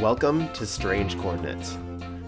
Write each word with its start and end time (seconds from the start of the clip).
Welcome 0.00 0.50
to 0.54 0.64
Strange 0.64 1.18
Coordinates, 1.18 1.76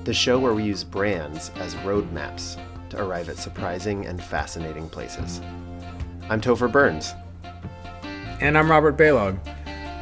the 0.05 0.13
show 0.13 0.39
where 0.39 0.53
we 0.53 0.63
use 0.63 0.85
brands 0.85 1.51
as 1.57 1.75
roadmaps 1.77 2.63
to 2.91 3.03
arrive 3.03 3.31
at 3.31 3.39
surprising 3.39 4.05
and 4.05 4.23
fascinating 4.23 4.91
places. 4.91 5.41
I'm 6.29 6.43
Topher 6.43 6.71
Burns. 6.71 7.15
And 8.43 8.59
I'm 8.59 8.71
Robert 8.71 8.99
Balog. 8.99 9.39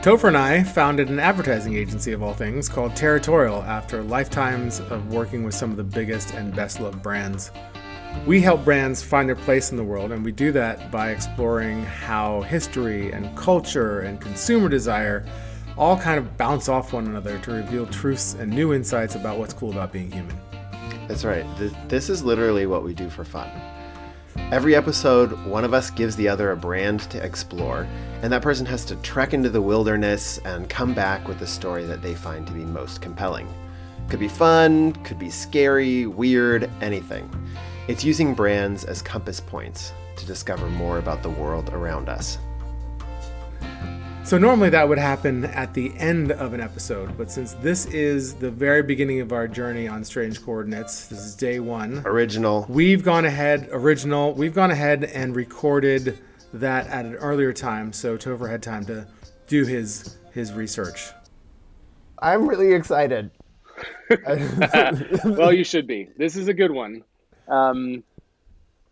Topher 0.03 0.27
and 0.27 0.37
I 0.37 0.65
founded 0.65 1.11
an 1.11 1.21
advertising 1.21 1.77
agency 1.77 2.11
of 2.11 2.25
all 2.25 2.35
things 2.35 2.69
called 2.69 2.97
Territorial 2.97 3.63
after 3.63 4.03
lifetimes 4.03 4.81
of 4.81 5.15
working 5.15 5.45
with 5.45 5.55
some 5.55 5.71
of 5.71 5.77
the 5.77 5.85
biggest 5.85 6.35
and 6.35 6.53
best 6.53 6.81
loved 6.81 7.05
brands. 7.05 7.53
We 8.27 8.41
help 8.41 8.65
brands 8.65 9.01
find 9.01 9.29
their 9.29 9.37
place 9.37 9.71
in 9.71 9.77
the 9.77 9.85
world, 9.85 10.11
and 10.11 10.25
we 10.25 10.33
do 10.33 10.51
that 10.51 10.91
by 10.91 11.11
exploring 11.11 11.85
how 11.85 12.41
history 12.41 13.13
and 13.13 13.37
culture 13.37 14.01
and 14.01 14.21
consumer 14.21 14.69
desire 14.69 15.25
all 15.81 15.99
kind 15.99 16.19
of 16.19 16.37
bounce 16.37 16.69
off 16.69 16.93
one 16.93 17.07
another 17.07 17.39
to 17.39 17.53
reveal 17.53 17.87
truths 17.87 18.35
and 18.35 18.53
new 18.53 18.75
insights 18.75 19.15
about 19.15 19.39
what's 19.39 19.55
cool 19.55 19.73
about 19.73 19.91
being 19.91 20.11
human. 20.11 20.39
That's 21.09 21.25
right. 21.25 21.47
This 21.89 22.11
is 22.11 22.23
literally 22.23 22.67
what 22.67 22.85
we 22.85 22.93
do 22.93 23.09
for 23.09 23.25
fun. 23.25 23.51
Every 24.53 24.77
episode, 24.77 25.33
one 25.47 25.65
of 25.65 25.73
us 25.73 25.91
gives 25.91 26.17
the 26.17 26.29
other 26.29 26.51
a 26.51 26.57
brand 26.57 27.01
to 27.11 27.25
explore, 27.25 27.89
and 28.21 28.31
that 28.31 28.43
person 28.43 28.67
has 28.67 28.85
to 28.85 28.97
trek 28.97 29.33
into 29.33 29.49
the 29.49 29.63
wilderness 29.63 30.37
and 30.45 30.69
come 30.69 30.93
back 30.93 31.27
with 31.27 31.41
a 31.41 31.47
story 31.47 31.87
that 31.87 32.03
they 32.03 32.15
find 32.15 32.47
to 32.47 32.53
be 32.53 32.67
most 32.67 33.01
compelling. 33.01 33.49
Could 34.11 34.21
be 34.21 34.29
fun, 34.29 34.93
could 35.03 35.19
be 35.19 35.31
scary, 35.31 36.07
weird, 36.07 36.71
anything. 36.83 37.31
It's 37.89 38.05
using 38.05 38.35
brands 38.35 38.85
as 38.85 39.01
compass 39.01 39.41
points 39.41 39.95
to 40.17 40.27
discover 40.27 40.69
more 40.69 40.99
about 40.99 41.23
the 41.23 41.31
world 41.31 41.71
around 41.71 42.11
us. 42.11 42.37
So 44.23 44.39
normally 44.39 44.71
that 44.71 44.89
would 44.89 44.99
happen 44.99 45.47
at 45.47 45.75
the 45.75 45.93
end 45.99 46.31
of 46.31 46.53
an 46.53 46.61
episode, 46.61 47.19
but 47.19 47.33
since 47.33 47.55
this 47.55 47.87
is 47.87 48.35
the 48.35 48.51
very 48.51 48.83
beginning 48.83 49.21
of 49.21 49.33
our 49.33 49.49
journey 49.49 49.89
on 49.89 50.05
Strange 50.05 50.41
Coordinates, 50.41 51.09
this 51.09 51.19
is 51.19 51.35
day 51.35 51.59
one. 51.59 52.03
Original. 52.05 52.65
We've 52.69 53.03
gone 53.03 53.25
ahead, 53.25 53.69
original, 53.73 54.33
we've 54.35 54.55
gone 54.55 54.71
ahead 54.71 55.03
and 55.05 55.35
recorded 55.35 56.19
that 56.53 56.87
at 56.87 57.07
an 57.07 57.17
earlier 57.17 57.53
time, 57.53 57.93
so 57.93 58.17
Topher 58.17 58.49
had 58.49 58.63
time 58.63 58.85
to 58.87 59.09
do 59.49 59.65
his 59.65 60.17
his 60.33 60.53
research. 60.53 61.11
I'm 62.21 62.47
really 62.47 62.73
excited. 62.73 63.33
well, 65.25 65.53
you 65.53 65.65
should 65.65 65.87
be. 65.87 66.09
This 66.17 66.37
is 66.37 66.47
a 66.47 66.55
good 66.55 66.71
one. 66.71 67.03
Um, 67.49 68.05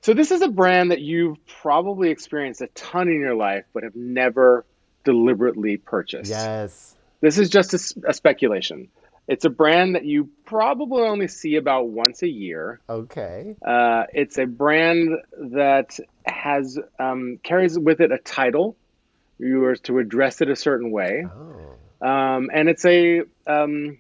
so 0.01 0.15
this 0.15 0.31
is 0.31 0.43
a 0.43 0.49
brand 0.49 0.91
that 0.91 1.01
you've 1.01 1.39
probably 1.47 2.11
experienced 2.11 2.61
a 2.61 2.69
ton 2.69 3.09
in 3.09 3.21
your 3.21 3.35
life, 3.35 3.65
but 3.73 3.83
have 3.83 3.95
never 3.95 4.65
deliberately 5.09 5.79
purchased. 5.79 6.31
Yes. 6.31 6.95
This 7.23 7.39
is 7.39 7.49
just 7.49 7.73
a, 7.73 8.11
a, 8.11 8.13
speculation. 8.13 8.89
It's 9.27 9.47
a 9.47 9.49
brand 9.49 9.95
that 9.95 10.05
you 10.05 10.29
probably 10.45 11.03
only 11.03 11.29
see 11.29 11.57
about 11.57 11.89
once 11.89 12.23
a 12.23 12.29
year. 12.29 12.79
Okay. 12.91 13.57
Uh, 13.67 14.05
it's 14.13 14.37
a 14.37 14.45
brand 14.45 15.17
that 15.55 15.99
has 16.27 16.79
um, 16.99 17.39
carries 17.43 17.79
with 17.79 18.03
it 18.03 18.13
a 18.13 18.19
title. 18.19 18.77
You 19.39 19.65
are 19.65 19.77
to 19.77 19.99
address 19.99 20.43
it 20.43 20.51
a 20.51 20.57
certain 20.57 20.91
way. 20.91 21.25
Oh. 21.27 22.07
Um, 22.07 22.51
and 22.53 22.69
it's 22.69 22.85
a 22.85 23.23
um, 23.47 23.99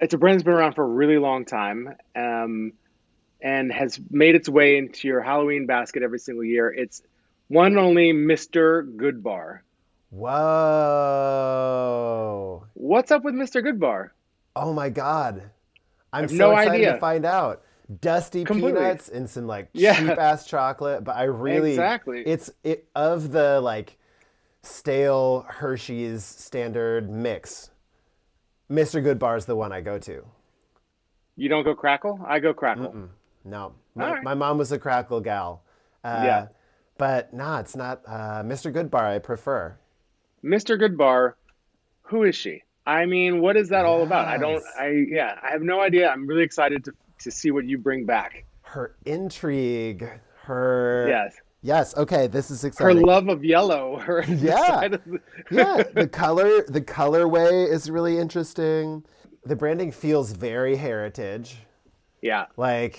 it's 0.00 0.14
a 0.14 0.18
brand 0.18 0.36
that's 0.36 0.44
been 0.44 0.54
around 0.54 0.72
for 0.72 0.84
a 0.84 0.88
really 0.88 1.18
long 1.18 1.44
time. 1.44 1.94
Um, 2.16 2.72
and 3.42 3.70
has 3.72 4.00
made 4.10 4.36
its 4.36 4.48
way 4.48 4.78
into 4.78 5.08
your 5.08 5.20
Halloween 5.20 5.66
basket 5.66 6.02
every 6.02 6.20
single 6.20 6.44
year. 6.44 6.72
It's 6.72 7.02
one 7.48 7.66
and 7.66 7.78
only 7.78 8.12
Mr. 8.12 8.82
Goodbar. 8.96 9.60
Whoa. 10.12 10.36
What's 12.74 13.10
up 13.10 13.24
with 13.24 13.34
Mr. 13.34 13.64
Goodbar? 13.64 14.10
Oh 14.54 14.74
my 14.74 14.90
God. 14.90 15.44
I'm 16.12 16.28
so 16.28 16.34
no 16.34 16.50
excited 16.52 16.74
idea. 16.74 16.92
to 16.92 16.98
find 16.98 17.24
out. 17.24 17.62
Dusty 18.02 18.44
Completely. 18.44 18.78
peanuts 18.78 19.08
and 19.08 19.28
some 19.28 19.46
like 19.46 19.70
yeah. 19.72 19.98
cheap 19.98 20.18
ass 20.18 20.46
chocolate, 20.46 21.02
but 21.02 21.16
I 21.16 21.22
really 21.24 21.70
exactly 21.70 22.22
it's 22.26 22.50
it 22.62 22.86
of 22.94 23.32
the 23.32 23.58
like 23.62 23.96
stale 24.62 25.46
Hershey's 25.48 26.22
standard 26.24 27.08
mix. 27.10 27.70
Mr. 28.70 29.02
Goodbar 29.02 29.38
is 29.38 29.46
the 29.46 29.56
one 29.56 29.72
I 29.72 29.80
go 29.80 29.98
to. 29.98 30.26
You 31.36 31.48
don't 31.48 31.64
go 31.64 31.74
Krackel? 31.74 32.22
I 32.26 32.38
go 32.38 32.52
Krackel. 32.52 32.92
Mm-mm. 32.92 33.08
No, 33.44 33.72
my, 33.94 34.12
right. 34.12 34.22
my, 34.22 34.34
mom 34.34 34.58
was 34.58 34.72
a 34.72 34.78
Krackel 34.78 35.22
gal. 35.22 35.62
Uh, 36.04 36.20
yeah, 36.22 36.48
but 36.98 37.32
nah, 37.32 37.60
it's 37.60 37.74
not 37.74 38.02
uh, 38.06 38.42
Mr. 38.42 38.70
Goodbar. 38.70 39.04
I 39.04 39.18
prefer 39.18 39.78
Mr. 40.44 40.80
Goodbar. 40.80 41.34
Who 42.02 42.24
is 42.24 42.34
she? 42.34 42.62
I 42.86 43.06
mean, 43.06 43.40
what 43.40 43.56
is 43.56 43.68
that 43.68 43.84
all 43.84 44.02
about? 44.02 44.26
I 44.26 44.36
don't. 44.36 44.62
I 44.78 45.06
yeah, 45.08 45.38
I 45.42 45.50
have 45.50 45.62
no 45.62 45.80
idea. 45.80 46.10
I'm 46.10 46.26
really 46.26 46.42
excited 46.42 46.84
to 46.84 46.92
to 47.20 47.30
see 47.30 47.50
what 47.50 47.64
you 47.64 47.78
bring 47.78 48.04
back. 48.04 48.44
Her 48.62 48.96
intrigue. 49.06 50.08
Her 50.42 51.06
yes. 51.08 51.36
Yes. 51.62 51.96
Okay. 51.96 52.26
This 52.26 52.50
is 52.50 52.64
exciting. 52.64 52.96
Her 52.96 53.02
love 53.02 53.28
of 53.28 53.44
yellow. 53.44 53.98
Her 53.98 54.24
yeah. 54.28 54.88
The... 54.88 55.20
yeah. 55.50 55.82
The 55.94 56.08
color. 56.08 56.64
The 56.66 56.80
colorway 56.80 57.70
is 57.70 57.88
really 57.88 58.18
interesting. 58.18 59.04
The 59.44 59.54
branding 59.54 59.92
feels 59.92 60.32
very 60.32 60.76
heritage. 60.76 61.58
Yeah. 62.20 62.46
Like 62.56 62.98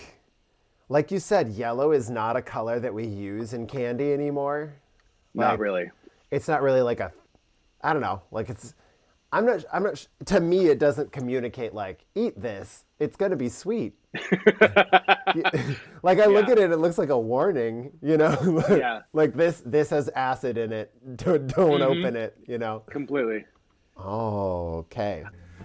like 0.89 1.11
you 1.11 1.19
said, 1.19 1.49
yellow 1.49 1.91
is 1.91 2.09
not 2.09 2.35
a 2.35 2.41
color 2.41 2.79
that 2.79 2.93
we 2.93 3.05
use 3.05 3.53
in 3.53 3.67
candy 3.67 4.13
anymore. 4.13 4.73
Like, 5.33 5.49
not 5.49 5.59
really. 5.59 5.89
It's 6.31 6.47
not 6.47 6.61
really 6.61 6.81
like 6.81 6.99
a, 6.99 7.11
I 7.83 7.93
don't 7.93 8.01
know, 8.01 8.21
like 8.31 8.49
it's, 8.49 8.73
I'm 9.31 9.45
not, 9.45 9.65
I'm 9.73 9.83
not, 9.83 10.07
to 10.25 10.39
me, 10.39 10.67
it 10.67 10.79
doesn't 10.79 11.11
communicate 11.11 11.73
like, 11.73 12.05
eat 12.15 12.39
this, 12.39 12.85
it's 12.99 13.17
going 13.17 13.31
to 13.31 13.37
be 13.37 13.49
sweet. 13.49 13.93
like 16.03 16.19
I 16.19 16.25
look 16.27 16.49
at 16.49 16.57
it, 16.57 16.71
it 16.71 16.77
looks 16.77 16.97
like 16.97 17.09
a 17.09 17.19
warning, 17.19 17.91
you 18.01 18.17
know? 18.17 18.63
yeah. 18.69 19.01
like 19.11 19.33
this, 19.33 19.61
this 19.65 19.89
has 19.89 20.07
acid 20.09 20.57
in 20.57 20.71
it. 20.71 20.91
Don't, 21.17 21.47
don't 21.47 21.81
mm-hmm. 21.81 22.05
open 22.05 22.15
it, 22.15 22.37
you 22.47 22.57
know? 22.57 22.83
Completely. 22.89 23.45
Oh, 23.97 24.77
okay. 24.77 25.23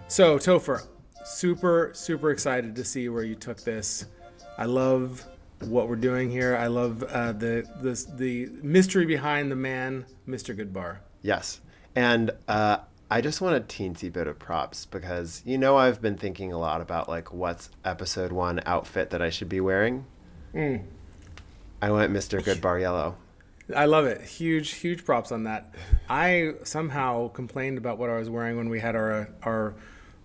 So, 0.08 0.38
Topher, 0.38 0.86
super, 1.24 1.90
super 1.94 2.30
excited 2.30 2.74
to 2.74 2.84
see 2.84 3.08
where 3.08 3.24
you 3.24 3.34
took 3.34 3.62
this. 3.62 4.06
I 4.56 4.64
love 4.64 5.24
what 5.60 5.88
we're 5.88 5.96
doing 5.96 6.30
here. 6.30 6.56
I 6.56 6.66
love 6.66 7.02
uh, 7.04 7.32
the, 7.32 7.64
the 7.82 8.06
the 8.16 8.48
mystery 8.62 9.06
behind 9.06 9.50
the 9.50 9.56
man, 9.56 10.06
Mr. 10.26 10.56
Goodbar. 10.56 10.98
Yes, 11.22 11.60
and 11.94 12.31
uh, 12.47 12.78
I 13.10 13.21
just 13.21 13.41
want 13.41 13.56
a 13.56 13.60
teensy 13.60 14.12
bit 14.12 14.26
of 14.26 14.38
props 14.38 14.87
because 14.87 15.43
you 15.44 15.56
know 15.56 15.76
I've 15.76 16.03
been 16.03 16.16
thinking 16.16 16.53
a 16.53 16.59
lot 16.59 16.81
about 16.81 17.09
like 17.09 17.32
what's 17.32 17.71
episode 17.84 18.32
one 18.32 18.60
outfit 18.66 19.10
that 19.10 19.22
I 19.22 19.31
should 19.31 19.49
be 19.49 19.60
wearing. 19.60 20.04
Mm. 20.54 20.84
I 21.81 21.91
went 21.91 22.12
Mr. 22.12 22.41
Goodbar 22.43 22.81
yellow. 22.81 23.16
I 23.75 23.84
love 23.84 24.06
it. 24.06 24.22
Huge, 24.22 24.72
huge 24.75 25.04
props 25.04 25.31
on 25.31 25.44
that. 25.44 25.75
I 26.09 26.54
somehow 26.65 27.28
complained 27.28 27.78
about 27.78 27.99
what 27.99 28.10
I 28.10 28.16
was 28.16 28.31
wearing 28.31 28.56
when 28.56 28.69
we 28.69 28.81
had 28.81 28.97
our 28.97 29.28
our 29.43 29.75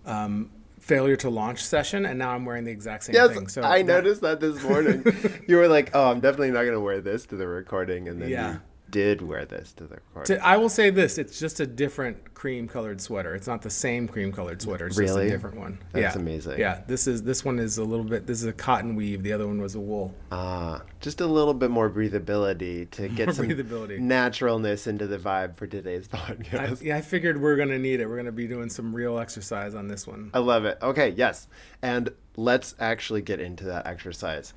um, 0.05 0.49
failure 0.79 1.15
to 1.17 1.29
launch 1.29 1.63
session, 1.63 2.05
and 2.05 2.19
now 2.19 2.31
I'm 2.31 2.45
wearing 2.45 2.65
the 2.65 2.71
exact 2.71 3.05
same 3.05 3.15
yes, 3.15 3.33
thing. 3.33 3.47
So 3.47 3.61
I 3.61 3.81
noticed 3.81 4.21
that 4.21 4.39
this 4.39 4.61
morning. 4.63 5.05
you 5.47 5.57
were 5.57 5.67
like, 5.67 5.91
"Oh, 5.93 6.11
I'm 6.11 6.19
definitely 6.19 6.51
not 6.51 6.61
going 6.61 6.73
to 6.73 6.79
wear 6.79 7.01
this 7.01 7.25
to 7.27 7.35
the 7.35 7.47
recording," 7.47 8.07
and 8.07 8.21
then 8.21 8.29
yeah. 8.29 8.53
you 8.53 8.61
did 8.93 9.23
wear 9.23 9.43
this 9.43 9.73
to 9.73 9.85
the 9.85 9.95
recording. 9.95 10.39
I 10.43 10.55
will 10.57 10.69
say 10.69 10.91
this: 10.91 11.17
it's 11.17 11.39
just 11.39 11.59
a 11.59 11.65
different 11.65 12.35
cream 12.35 12.67
colored 12.67 13.01
sweater. 13.01 13.33
It's 13.33 13.47
not 13.47 13.63
the 13.63 13.69
same 13.71 14.07
cream 14.07 14.31
colored 14.31 14.61
sweater. 14.61 14.85
It's 14.85 14.97
really? 14.99 15.23
just 15.23 15.27
a 15.27 15.29
different 15.31 15.57
one. 15.57 15.79
That's 15.91 16.15
yeah. 16.15 16.21
amazing. 16.21 16.59
Yeah, 16.59 16.81
this 16.85 17.07
is 17.07 17.23
this 17.23 17.43
one 17.43 17.57
is 17.57 17.79
a 17.79 17.83
little 17.83 18.05
bit. 18.05 18.27
This 18.27 18.39
is 18.39 18.45
a 18.45 18.53
cotton 18.53 18.95
weave. 18.95 19.23
The 19.23 19.33
other 19.33 19.47
one 19.47 19.59
was 19.59 19.73
a 19.73 19.79
wool. 19.79 20.13
Ah, 20.31 20.83
just 21.01 21.21
a 21.21 21.25
little 21.25 21.55
bit 21.55 21.71
more 21.71 21.89
breathability 21.89 22.87
to 22.91 23.07
get 23.15 23.27
more 23.27 23.33
some 23.33 23.47
breathability. 23.47 23.99
naturalness 23.99 24.85
into 24.85 25.07
the 25.07 25.17
vibe 25.17 25.55
for 25.55 25.65
today's 25.65 26.07
podcast. 26.09 26.81
I, 26.81 26.85
yeah, 26.85 26.97
I 26.97 27.01
figured 27.01 27.41
we're 27.41 27.57
gonna 27.57 27.79
need 27.79 27.99
it. 27.99 28.07
We're 28.07 28.17
gonna 28.17 28.31
be 28.31 28.47
doing 28.47 28.69
some 28.69 28.95
real 28.95 29.17
exercise 29.17 29.73
on 29.73 29.87
this 29.87 30.05
one. 30.05 30.29
I 30.35 30.39
love 30.39 30.65
it. 30.65 30.77
Okay, 30.83 31.09
yes, 31.17 31.47
and 31.81 32.11
let's 32.37 32.75
actually 32.79 33.23
get 33.23 33.39
into 33.39 33.63
that 33.65 33.87
exercise. 33.87 34.53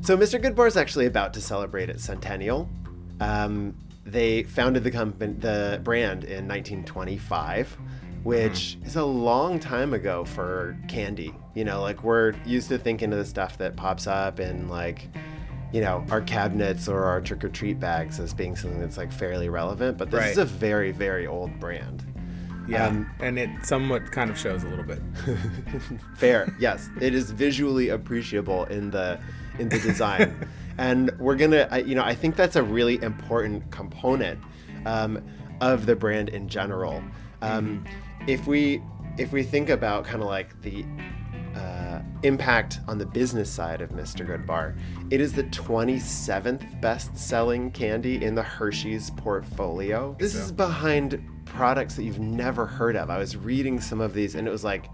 So, 0.00 0.18
Mr. 0.18 0.42
Goodbar 0.42 0.66
is 0.66 0.76
actually 0.76 1.06
about 1.06 1.32
to 1.34 1.40
celebrate 1.40 1.88
its 1.88 2.02
centennial. 2.02 2.68
Um, 3.22 3.76
they 4.04 4.42
founded 4.42 4.84
the 4.84 4.90
company, 4.90 5.34
the 5.34 5.80
brand 5.82 6.24
in 6.24 6.48
1925, 6.48 7.76
which 8.24 8.78
is 8.84 8.96
a 8.96 9.04
long 9.04 9.60
time 9.60 9.94
ago 9.94 10.24
for 10.24 10.76
candy. 10.88 11.34
You 11.54 11.64
know, 11.64 11.82
like 11.82 12.02
we're 12.02 12.34
used 12.44 12.68
to 12.70 12.78
thinking 12.78 13.12
of 13.12 13.18
the 13.18 13.24
stuff 13.24 13.58
that 13.58 13.76
pops 13.76 14.06
up 14.06 14.40
in 14.40 14.68
like, 14.68 15.08
you 15.72 15.80
know, 15.80 16.04
our 16.10 16.20
cabinets 16.20 16.88
or 16.88 17.04
our 17.04 17.20
trick 17.20 17.44
or 17.44 17.48
treat 17.48 17.78
bags 17.78 18.18
as 18.18 18.34
being 18.34 18.56
something 18.56 18.80
that's 18.80 18.96
like 18.96 19.12
fairly 19.12 19.48
relevant. 19.48 19.98
But 19.98 20.10
this 20.10 20.20
right. 20.20 20.30
is 20.30 20.38
a 20.38 20.44
very, 20.44 20.90
very 20.90 21.26
old 21.26 21.60
brand. 21.60 22.04
Yeah, 22.68 22.86
um, 22.86 23.10
and 23.20 23.38
it 23.38 23.50
somewhat 23.64 24.12
kind 24.12 24.30
of 24.30 24.38
shows 24.38 24.62
a 24.62 24.68
little 24.68 24.84
bit. 24.84 25.02
Fair, 26.16 26.54
yes, 26.60 26.88
it 27.00 27.12
is 27.14 27.30
visually 27.30 27.88
appreciable 27.88 28.64
in 28.66 28.90
the 28.90 29.20
in 29.58 29.68
the 29.68 29.78
design. 29.80 30.48
and 30.78 31.10
we're 31.18 31.36
gonna 31.36 31.66
you 31.86 31.94
know 31.94 32.02
i 32.04 32.14
think 32.14 32.36
that's 32.36 32.56
a 32.56 32.62
really 32.62 33.00
important 33.02 33.70
component 33.70 34.38
um, 34.86 35.22
of 35.60 35.86
the 35.86 35.94
brand 35.96 36.28
in 36.30 36.48
general 36.48 37.02
Um, 37.42 37.84
If 38.26 38.46
we 38.46 38.82
if 39.18 39.32
we 39.32 39.42
think 39.42 39.68
about 39.68 40.04
kind 40.04 40.22
of 40.22 40.28
like 40.28 40.60
the 40.62 40.84
uh, 41.54 42.00
impact 42.22 42.80
on 42.88 42.96
the 42.98 43.04
business 43.04 43.50
side 43.50 43.82
of 43.82 43.90
Mr. 43.90 44.26
Goodbar, 44.26 44.74
it 45.10 45.20
is 45.20 45.32
the 45.34 45.42
27th 45.44 46.80
best-selling 46.80 47.70
candy 47.72 48.24
in 48.24 48.34
the 48.34 48.42
Hershey's 48.42 49.10
portfolio. 49.10 50.16
This 50.18 50.34
is 50.34 50.50
behind 50.52 51.22
products 51.44 51.94
that 51.96 52.04
you've 52.04 52.20
never 52.20 52.64
heard 52.64 52.96
of. 52.96 53.10
I 53.10 53.18
was 53.18 53.36
reading 53.36 53.80
some 53.80 54.00
of 54.00 54.14
these, 54.14 54.34
and 54.34 54.48
it 54.48 54.50
was 54.50 54.64
like 54.64 54.88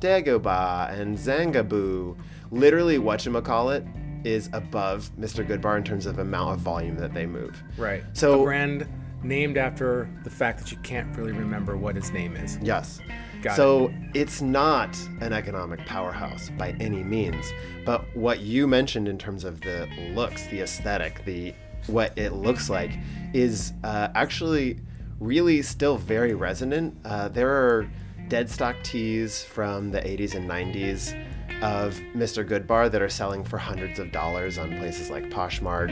Dagobah 0.00 0.92
and 0.92 1.16
Zangaboo. 1.16 2.16
Literally, 2.50 2.98
whatchamacallit 2.98 4.01
is 4.24 4.48
above 4.52 5.10
Mr. 5.18 5.46
Goodbar 5.46 5.76
in 5.76 5.84
terms 5.84 6.06
of 6.06 6.18
amount 6.18 6.54
of 6.54 6.60
volume 6.60 6.96
that 6.96 7.14
they 7.14 7.26
move. 7.26 7.62
Right. 7.76 8.04
So- 8.12 8.40
a 8.40 8.44
brand 8.44 8.86
named 9.22 9.56
after 9.56 10.08
the 10.24 10.30
fact 10.30 10.58
that 10.58 10.72
you 10.72 10.78
can't 10.78 11.16
really 11.16 11.32
remember 11.32 11.76
what 11.76 11.96
its 11.96 12.10
name 12.10 12.36
is. 12.36 12.58
Yes. 12.60 13.00
Got 13.42 13.56
so 13.56 13.92
it's 14.14 14.40
not 14.40 14.96
an 15.20 15.32
economic 15.32 15.84
powerhouse 15.86 16.50
by 16.50 16.76
any 16.78 17.02
means, 17.02 17.52
but 17.84 18.04
what 18.16 18.40
you 18.40 18.68
mentioned 18.68 19.08
in 19.08 19.18
terms 19.18 19.42
of 19.44 19.60
the 19.60 19.88
looks, 20.14 20.46
the 20.46 20.60
aesthetic, 20.60 21.24
the 21.24 21.52
what 21.88 22.16
it 22.16 22.34
looks 22.34 22.70
like, 22.70 22.92
is 23.32 23.72
uh, 23.82 24.08
actually 24.14 24.78
really 25.18 25.60
still 25.62 25.96
very 25.96 26.34
resonant. 26.34 26.96
Uh, 27.04 27.28
there 27.28 27.50
are 27.50 27.90
dead 28.28 28.48
stock 28.48 28.76
tees 28.84 29.42
from 29.42 29.90
the 29.90 30.00
80s 30.00 30.34
and 30.34 30.48
90s 30.48 31.12
of 31.62 31.94
Mr. 32.14 32.46
Goodbar 32.46 32.90
that 32.90 33.00
are 33.00 33.08
selling 33.08 33.44
for 33.44 33.56
hundreds 33.56 33.98
of 33.98 34.10
dollars 34.10 34.58
on 34.58 34.76
places 34.78 35.10
like 35.10 35.30
Poshmark. 35.30 35.90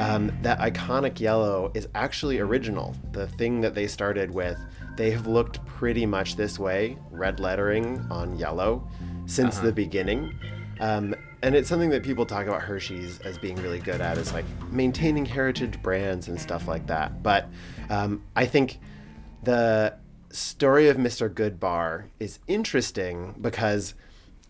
Um, 0.00 0.32
that 0.42 0.58
iconic 0.58 1.18
yellow 1.18 1.70
is 1.74 1.88
actually 1.94 2.38
original. 2.38 2.94
The 3.12 3.26
thing 3.26 3.60
that 3.62 3.74
they 3.74 3.86
started 3.86 4.32
with, 4.32 4.58
they 4.96 5.10
have 5.10 5.26
looked 5.26 5.64
pretty 5.64 6.04
much 6.06 6.36
this 6.36 6.58
way, 6.58 6.98
red 7.10 7.40
lettering 7.40 8.06
on 8.10 8.36
yellow, 8.38 8.86
since 9.26 9.58
the 9.58 9.72
beginning. 9.72 10.38
Um, 10.80 11.14
and 11.42 11.54
it's 11.54 11.68
something 11.68 11.90
that 11.90 12.02
people 12.02 12.26
talk 12.26 12.46
about 12.46 12.62
Hershey's 12.62 13.18
as 13.20 13.38
being 13.38 13.56
really 13.56 13.78
good 13.80 14.00
at, 14.00 14.18
is 14.18 14.32
like 14.32 14.44
maintaining 14.70 15.24
heritage 15.24 15.80
brands 15.82 16.28
and 16.28 16.40
stuff 16.40 16.68
like 16.68 16.86
that. 16.86 17.22
But 17.22 17.48
um, 17.90 18.22
I 18.36 18.46
think 18.46 18.78
the 19.42 19.94
story 20.30 20.88
of 20.88 20.96
Mr. 20.96 21.32
Goodbar 21.32 22.04
is 22.20 22.38
interesting 22.46 23.34
because 23.40 23.94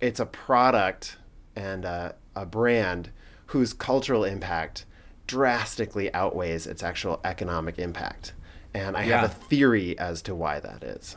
it's 0.02 0.20
a 0.20 0.26
product 0.26 1.16
and 1.56 1.84
a, 1.86 2.14
a 2.36 2.44
brand 2.44 3.10
whose 3.46 3.72
cultural 3.72 4.24
impact 4.24 4.84
drastically 5.26 6.12
outweighs 6.12 6.66
its 6.66 6.82
actual 6.82 7.20
economic 7.24 7.78
impact. 7.78 8.32
And 8.74 8.96
I 8.96 9.04
Yeah. 9.04 9.20
have 9.20 9.30
a 9.30 9.34
theory 9.34 9.98
as 9.98 10.20
to 10.22 10.34
why 10.34 10.60
that 10.60 10.82
is. 10.82 11.16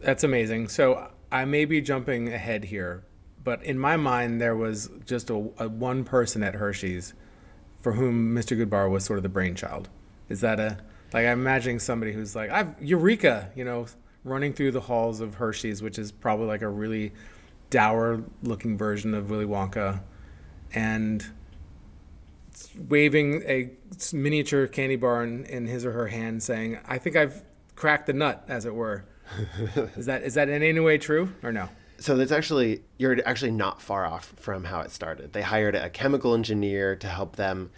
That's 0.00 0.24
amazing. 0.24 0.68
So 0.68 1.10
I 1.30 1.44
may 1.44 1.64
be 1.64 1.80
jumping 1.80 2.32
ahead 2.32 2.64
here, 2.64 3.04
but 3.44 3.62
in 3.62 3.78
my 3.78 3.96
mind, 3.96 4.40
there 4.40 4.56
was 4.56 4.90
just 5.06 5.30
a, 5.30 5.34
a 5.58 5.68
one 5.68 6.04
person 6.04 6.42
at 6.42 6.54
Hershey's 6.54 7.14
for 7.80 7.92
whom 7.92 8.34
Mr. 8.34 8.56
Goodbar 8.60 8.90
was 8.90 9.04
sort 9.04 9.18
of 9.18 9.22
the 9.22 9.28
brainchild. 9.28 9.88
Is 10.28 10.40
that 10.40 10.58
a 10.58 10.78
like 11.12 11.26
I'm 11.26 11.40
imagining 11.40 11.78
somebody 11.78 12.12
who's 12.12 12.34
like, 12.34 12.50
I've 12.50 12.74
Eureka, 12.82 13.50
you 13.54 13.64
know, 13.64 13.86
running 14.24 14.52
through 14.52 14.72
the 14.72 14.80
halls 14.80 15.20
of 15.20 15.34
Hershey's, 15.34 15.82
which 15.82 15.98
is 15.98 16.10
probably 16.10 16.46
like 16.46 16.62
a 16.62 16.68
really 16.68 17.12
dour 17.72 18.22
looking 18.42 18.78
version 18.78 19.14
of 19.14 19.30
Willy 19.30 19.46
Wonka, 19.46 20.00
and 20.72 21.26
waving 22.88 23.42
a 23.46 23.70
miniature 24.12 24.66
candy 24.66 24.96
bar 24.96 25.24
in, 25.24 25.44
in 25.46 25.66
his 25.66 25.84
or 25.84 25.92
her 25.92 26.06
hand, 26.06 26.42
saying, 26.42 26.78
"I 26.86 26.98
think 26.98 27.16
I've 27.16 27.42
cracked 27.74 28.06
the 28.06 28.12
nut," 28.12 28.44
as 28.46 28.66
it 28.66 28.74
were. 28.74 29.04
is 29.96 30.06
that 30.06 30.22
is 30.22 30.34
that 30.34 30.48
in 30.48 30.62
any 30.62 30.80
way 30.80 30.98
true 30.98 31.32
or 31.42 31.50
no? 31.52 31.68
So 31.98 32.16
that's 32.16 32.32
actually 32.32 32.82
you're 32.98 33.18
actually 33.26 33.52
not 33.52 33.80
far 33.80 34.04
off 34.04 34.34
from 34.36 34.64
how 34.64 34.80
it 34.80 34.90
started. 34.90 35.32
They 35.32 35.42
hired 35.42 35.74
a 35.74 35.88
chemical 35.88 36.34
engineer 36.34 36.94
to 36.96 37.06
help 37.06 37.36
them 37.36 37.70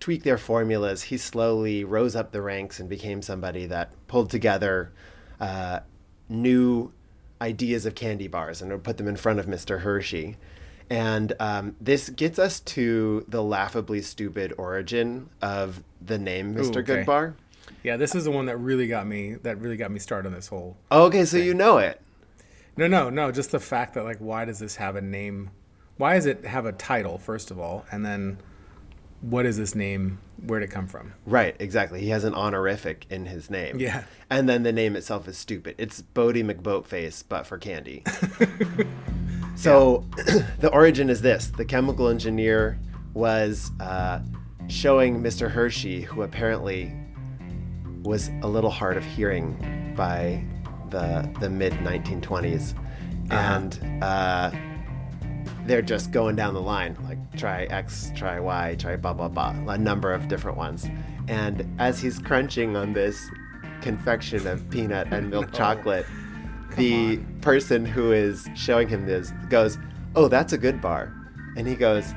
tweak 0.00 0.22
their 0.22 0.38
formulas. 0.38 1.02
He 1.02 1.16
slowly 1.16 1.84
rose 1.84 2.14
up 2.14 2.32
the 2.32 2.42
ranks 2.42 2.78
and 2.78 2.88
became 2.88 3.22
somebody 3.22 3.66
that 3.66 3.90
pulled 4.06 4.30
together 4.30 4.92
uh, 5.40 5.80
new 6.28 6.92
ideas 7.40 7.86
of 7.86 7.94
candy 7.94 8.28
bars 8.28 8.60
and 8.60 8.70
would 8.72 8.84
put 8.84 8.96
them 8.96 9.08
in 9.08 9.16
front 9.16 9.38
of 9.38 9.46
Mr. 9.46 9.80
Hershey. 9.80 10.36
And 10.90 11.34
um, 11.38 11.76
this 11.80 12.08
gets 12.08 12.38
us 12.38 12.60
to 12.60 13.24
the 13.28 13.42
laughably 13.42 14.00
stupid 14.00 14.54
origin 14.56 15.28
of 15.42 15.82
the 16.00 16.18
name 16.18 16.54
Mr. 16.54 16.78
okay. 16.78 17.04
Goodbar. 17.04 17.34
Yeah, 17.82 17.96
this 17.96 18.14
is 18.14 18.24
the 18.24 18.30
one 18.30 18.46
that 18.46 18.56
really 18.56 18.88
got 18.88 19.06
me. 19.06 19.34
That 19.34 19.60
really 19.60 19.76
got 19.76 19.90
me 19.90 19.98
started 19.98 20.28
on 20.28 20.34
this 20.34 20.48
whole. 20.48 20.76
Okay, 20.90 21.24
so 21.24 21.36
you 21.36 21.54
know 21.54 21.78
it. 21.78 22.00
No, 22.76 22.86
no, 22.86 23.10
no. 23.10 23.30
Just 23.30 23.50
the 23.50 23.60
fact 23.60 23.94
that 23.94 24.04
like, 24.04 24.18
why 24.18 24.44
does 24.44 24.58
this 24.58 24.76
have 24.76 24.96
a 24.96 25.00
name? 25.00 25.50
Why 25.96 26.14
does 26.14 26.26
it 26.26 26.44
have 26.44 26.64
a 26.64 26.72
title 26.72 27.18
first 27.18 27.50
of 27.50 27.58
all, 27.58 27.84
and 27.90 28.04
then 28.04 28.38
what 29.20 29.46
is 29.46 29.56
this 29.56 29.74
name? 29.74 30.18
Where'd 30.46 30.62
it 30.62 30.70
come 30.70 30.86
from? 30.86 31.12
Right, 31.26 31.56
exactly. 31.58 32.00
He 32.00 32.10
has 32.10 32.24
an 32.24 32.34
honorific 32.34 33.06
in 33.10 33.26
his 33.26 33.50
name. 33.50 33.80
Yeah. 33.80 34.04
And 34.30 34.48
then 34.48 34.62
the 34.62 34.72
name 34.72 34.94
itself 34.94 35.26
is 35.26 35.36
stupid. 35.36 35.74
It's 35.78 36.02
Boaty 36.14 36.44
McBoatface, 36.44 37.24
but 37.28 37.46
for 37.46 37.58
candy. 37.58 38.04
so 39.56 40.04
the 40.60 40.70
origin 40.72 41.10
is 41.10 41.20
this 41.20 41.48
the 41.48 41.64
chemical 41.64 42.08
engineer 42.08 42.78
was 43.14 43.72
uh, 43.80 44.20
showing 44.68 45.20
Mr. 45.20 45.50
Hershey, 45.50 46.02
who 46.02 46.22
apparently 46.22 46.92
was 48.02 48.30
a 48.42 48.48
little 48.48 48.70
hard 48.70 48.96
of 48.96 49.04
hearing 49.04 49.92
by 49.96 50.44
the, 50.90 51.28
the 51.40 51.50
mid 51.50 51.72
1920s. 51.74 52.74
And 53.30 54.02
uh, 54.02 54.50
they're 55.68 55.82
just 55.82 56.10
going 56.10 56.34
down 56.36 56.54
the 56.54 56.60
line 56.60 56.96
like 57.04 57.18
try 57.36 57.64
x 57.64 58.10
try 58.16 58.40
y 58.40 58.74
try 58.78 58.96
blah 58.96 59.12
blah 59.12 59.28
blah 59.28 59.50
a 59.68 59.78
number 59.78 60.12
of 60.12 60.28
different 60.28 60.56
ones 60.56 60.86
and 61.28 61.68
as 61.78 62.00
he's 62.00 62.18
crunching 62.18 62.76
on 62.76 62.92
this 62.92 63.30
confection 63.80 64.46
of 64.46 64.68
peanut 64.70 65.06
and 65.12 65.30
milk 65.30 65.52
chocolate 65.60 66.06
the 66.76 67.16
person 67.40 67.84
who 67.84 68.12
is 68.12 68.48
showing 68.54 68.88
him 68.88 69.06
this 69.06 69.32
goes 69.48 69.78
oh 70.16 70.28
that's 70.28 70.52
a 70.52 70.58
good 70.58 70.80
bar 70.80 71.14
and 71.56 71.66
he 71.66 71.74
goes 71.74 72.12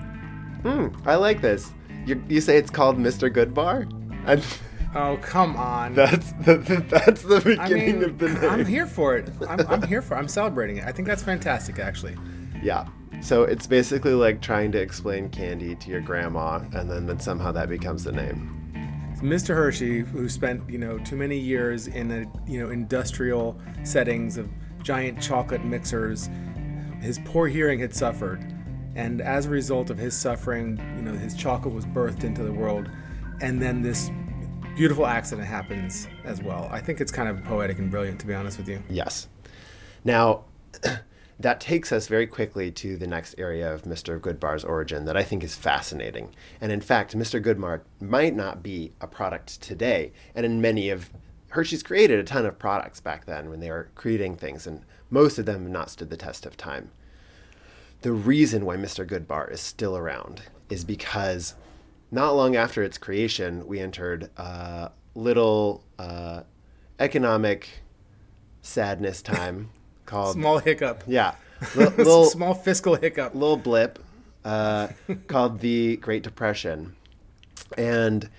hmm 0.64 0.88
i 1.06 1.16
like 1.16 1.42
this 1.42 1.72
you, 2.06 2.24
you 2.28 2.42
say 2.42 2.58
it's 2.58 2.70
called 2.72 2.98
mr 2.98 3.32
good 3.32 3.54
bar 3.54 3.88
and 4.26 4.44
Oh, 4.94 5.18
come 5.22 5.56
on. 5.56 5.94
that's 5.96 6.34
the, 6.34 6.58
that's 6.90 7.22
the 7.24 7.38
I 7.38 7.70
beginning 7.70 8.02
mean, 8.02 8.04
of 8.10 8.18
the 8.18 8.28
name 8.28 8.44
I'm 8.44 8.66
here 8.66 8.86
for 8.86 9.16
it. 9.16 9.30
I'm, 9.48 9.62
I'm 9.70 9.82
here 9.88 10.02
for. 10.02 10.16
it. 10.16 10.18
I'm 10.18 10.28
celebrating 10.28 10.78
it. 10.78 10.84
I 10.86 10.92
think 10.92 11.08
that's 11.08 11.24
fantastic, 11.24 11.80
actually. 11.80 12.18
Yeah. 12.62 12.86
So 13.22 13.44
it's 13.44 13.68
basically 13.68 14.14
like 14.14 14.42
trying 14.42 14.72
to 14.72 14.80
explain 14.80 15.30
candy 15.30 15.76
to 15.76 15.90
your 15.90 16.02
grandma, 16.02 16.60
and 16.74 16.90
then, 16.90 17.06
then 17.06 17.20
somehow 17.20 17.52
that 17.52 17.70
becomes 17.70 18.04
the 18.04 18.12
name. 18.12 18.58
Mr. 19.22 19.50
Hershey, 19.50 20.00
who 20.00 20.28
spent 20.28 20.68
you 20.68 20.80
know 20.80 20.98
too 21.00 21.16
many 21.16 21.38
years 21.38 21.88
in 21.88 22.12
a 22.12 22.50
you 22.50 22.60
know 22.60 22.72
industrial 22.72 23.60
settings 23.84 24.38
of 24.38 24.50
giant 24.82 25.22
chocolate 25.22 25.64
mixers, 25.64 26.30
his 27.00 27.20
poor 27.26 27.48
hearing 27.48 27.80
had 27.80 27.94
suffered, 27.94 28.44
and 28.96 29.22
as 29.22 29.46
a 29.46 29.50
result 29.50 29.92
of 29.92 30.00
his 30.00 30.18
suffering, 30.18 30.78
you 30.96 31.04
know 31.04 31.14
his 31.14 31.36
chocolate 31.36 31.74
was 31.74 31.86
birthed 31.86 32.24
into 32.24 32.44
the 32.44 32.52
world, 32.52 32.90
and 33.42 33.62
then 33.62 33.84
this 33.84 34.10
beautiful 34.76 35.06
accident 35.06 35.48
happens 35.48 36.08
as 36.24 36.42
well. 36.42 36.68
I 36.72 36.80
think 36.80 37.00
it's 37.00 37.12
kind 37.12 37.30
of 37.30 37.44
poetic 37.44 37.78
and 37.78 37.92
brilliant, 37.92 38.20
to 38.22 38.26
be 38.26 38.34
honest 38.34 38.58
with 38.58 38.68
you. 38.68 38.82
Yes. 38.90 39.28
Now, 40.04 40.46
that 41.42 41.60
takes 41.60 41.92
us 41.92 42.08
very 42.08 42.28
quickly 42.28 42.72
to 42.72 42.98
the 42.98 43.08
next 43.08 43.36
area 43.38 43.74
of 43.74 43.84
Mr. 43.84 44.20
Goodbar's 44.20 44.64
origin 44.64 45.06
that 45.06 45.18
I 45.18 45.24
think 45.24 45.44
is 45.44 45.56
fascinating. 45.56 46.36
And 46.60 46.72
in 46.72 46.82
fact, 46.82 47.18
Mr. 47.18 47.44
Goodbar 47.44 47.82
might 48.00 48.36
not 48.36 48.62
be 48.62 48.92
a 49.00 49.08
product 49.08 49.62
today. 49.62 50.12
And 50.36 50.46
in 50.46 50.62
many 50.62 50.90
of 50.90 51.10
Hershey's 51.50 51.84
created 51.84 52.20
a 52.20 52.24
ton 52.24 52.46
of 52.46 52.60
products 52.60 53.02
back 53.02 53.26
then 53.26 53.50
when 53.50 53.60
they 53.60 53.70
were 53.70 53.90
creating 53.96 54.38
things, 54.38 54.66
and 54.66 54.84
most 55.10 55.38
of 55.38 55.46
them 55.46 55.64
have 55.64 55.72
not 55.72 55.90
stood 55.90 56.10
the 56.10 56.18
test 56.18 56.46
of 56.46 56.56
time. 56.56 56.92
The 58.02 58.14
reason 58.14 58.66
why 58.66 58.78
Mr. 58.78 59.06
Goodbar 59.06 59.52
is 59.52 59.62
still 59.62 59.98
around 59.98 60.44
is 60.70 60.86
because 60.86 61.56
not 62.10 62.36
long 62.36 62.56
after 62.56 62.84
its 62.84 62.98
creation, 62.98 63.68
we 63.68 63.80
entered 63.80 64.30
a 64.38 64.92
little 65.14 65.84
uh, 66.00 66.44
economic 67.00 67.82
sadness 68.62 69.22
time 69.22 69.70
called 70.12 70.34
Small 70.36 70.60
hiccup. 70.60 71.04
yeah, 71.08 71.36
li- 71.76 71.86
little 71.98 72.26
Small 72.26 72.54
fiscal 72.54 72.96
hiccup. 72.96 73.34
little 73.34 73.58
blip 73.58 73.98
uh, 74.46 74.90
called 75.28 75.60
the 75.62 75.96
Great 75.98 76.22
Depression, 76.24 76.96
and 77.78 78.30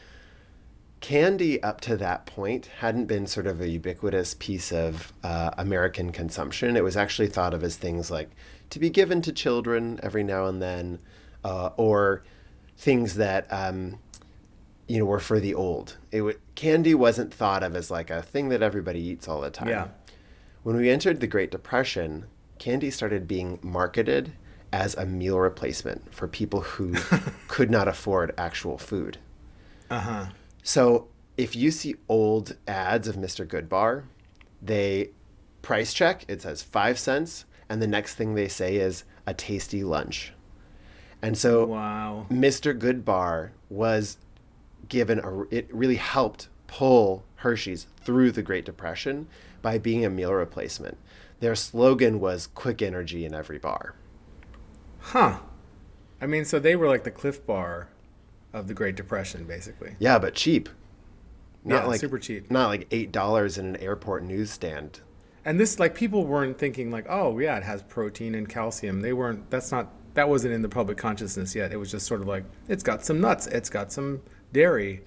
candy 1.00 1.60
up 1.62 1.80
to 1.80 1.96
that 1.96 2.26
point 2.26 2.66
hadn't 2.78 3.06
been 3.06 3.26
sort 3.26 3.46
of 3.46 3.60
a 3.60 3.68
ubiquitous 3.68 4.34
piece 4.34 4.70
of 4.72 5.12
uh, 5.24 5.50
American 5.58 6.12
consumption. 6.12 6.76
It 6.76 6.84
was 6.84 6.96
actually 6.96 7.26
thought 7.28 7.54
of 7.54 7.64
as 7.64 7.76
things 7.76 8.10
like 8.10 8.30
to 8.70 8.78
be 8.78 8.88
given 8.88 9.20
to 9.22 9.32
children 9.32 9.98
every 10.02 10.22
now 10.22 10.46
and 10.46 10.62
then, 10.62 10.98
uh, 11.44 11.70
or 11.76 12.22
things 12.76 13.14
that 13.16 13.46
um, 13.52 13.98
you 14.86 14.98
know, 14.98 15.04
were 15.04 15.18
for 15.20 15.40
the 15.40 15.54
old. 15.54 15.96
It 16.12 16.18
w- 16.18 16.38
candy 16.54 16.94
wasn't 16.94 17.34
thought 17.34 17.62
of 17.64 17.74
as 17.74 17.90
like 17.90 18.10
a 18.10 18.22
thing 18.22 18.48
that 18.50 18.62
everybody 18.62 19.00
eats 19.00 19.26
all 19.28 19.40
the 19.40 19.50
time. 19.50 19.68
Yeah. 19.68 19.88
When 20.62 20.76
we 20.76 20.90
entered 20.90 21.20
the 21.20 21.26
Great 21.26 21.50
Depression, 21.50 22.26
candy 22.58 22.90
started 22.90 23.26
being 23.26 23.58
marketed 23.62 24.32
as 24.72 24.94
a 24.94 25.04
meal 25.04 25.38
replacement 25.38 26.14
for 26.14 26.28
people 26.28 26.60
who 26.60 26.94
could 27.48 27.70
not 27.70 27.88
afford 27.88 28.32
actual 28.38 28.78
food. 28.78 29.18
Uh 29.90 30.00
huh. 30.00 30.26
So 30.62 31.08
if 31.36 31.56
you 31.56 31.70
see 31.70 31.96
old 32.08 32.56
ads 32.68 33.08
of 33.08 33.16
Mr. 33.16 33.46
Goodbar, 33.46 34.04
they 34.60 35.10
price 35.62 35.92
check, 35.92 36.24
it 36.28 36.42
says 36.42 36.62
five 36.62 36.98
cents, 36.98 37.44
and 37.68 37.82
the 37.82 37.86
next 37.86 38.14
thing 38.14 38.34
they 38.34 38.48
say 38.48 38.76
is 38.76 39.04
a 39.26 39.34
tasty 39.34 39.82
lunch. 39.82 40.32
And 41.20 41.36
so 41.36 41.66
Wow. 41.66 42.26
Mr. 42.30 42.76
Goodbar 42.78 43.50
was 43.68 44.16
given 44.88 45.18
a 45.20 45.42
it 45.54 45.72
really 45.74 45.96
helped 45.96 46.48
pull 46.66 47.24
Hershey's 47.36 47.86
through 48.00 48.32
the 48.32 48.42
Great 48.42 48.64
Depression 48.64 49.26
by 49.62 49.78
being 49.78 50.04
a 50.04 50.10
meal 50.10 50.32
replacement. 50.34 50.98
Their 51.40 51.54
slogan 51.54 52.20
was 52.20 52.46
quick 52.46 52.82
energy 52.82 53.24
in 53.24 53.34
every 53.34 53.58
bar. 53.58 53.94
Huh. 54.98 55.38
I 56.20 56.26
mean, 56.26 56.44
so 56.44 56.58
they 56.58 56.76
were 56.76 56.86
like 56.86 57.04
the 57.04 57.10
Clif 57.10 57.44
Bar 57.44 57.88
of 58.52 58.68
the 58.68 58.74
Great 58.74 58.94
Depression, 58.94 59.44
basically. 59.44 59.96
Yeah, 59.98 60.18
but 60.18 60.34
cheap. 60.34 60.68
Not 61.64 61.82
Yeah, 61.82 61.88
like 61.88 62.00
super 62.00 62.18
cheap. 62.18 62.50
Not 62.50 62.68
like 62.68 62.86
eight 62.90 63.10
dollars 63.12 63.58
in 63.58 63.66
an 63.66 63.76
airport 63.76 64.24
newsstand. 64.24 65.00
And 65.44 65.58
this, 65.58 65.80
like, 65.80 65.96
people 65.96 66.24
weren't 66.24 66.58
thinking 66.58 66.92
like, 66.92 67.06
oh 67.08 67.38
yeah, 67.38 67.56
it 67.56 67.64
has 67.64 67.82
protein 67.82 68.34
and 68.36 68.48
calcium. 68.48 69.00
They 69.00 69.12
weren't. 69.12 69.50
That's 69.50 69.72
not. 69.72 69.88
That 70.14 70.28
wasn't 70.28 70.54
in 70.54 70.62
the 70.62 70.68
public 70.68 70.98
consciousness 70.98 71.54
yet. 71.54 71.72
It 71.72 71.78
was 71.78 71.90
just 71.90 72.06
sort 72.06 72.20
of 72.20 72.28
like, 72.28 72.44
it's 72.68 72.82
got 72.82 73.04
some 73.04 73.20
nuts. 73.20 73.46
It's 73.46 73.70
got 73.70 73.90
some 73.90 74.22
dairy. 74.52 75.02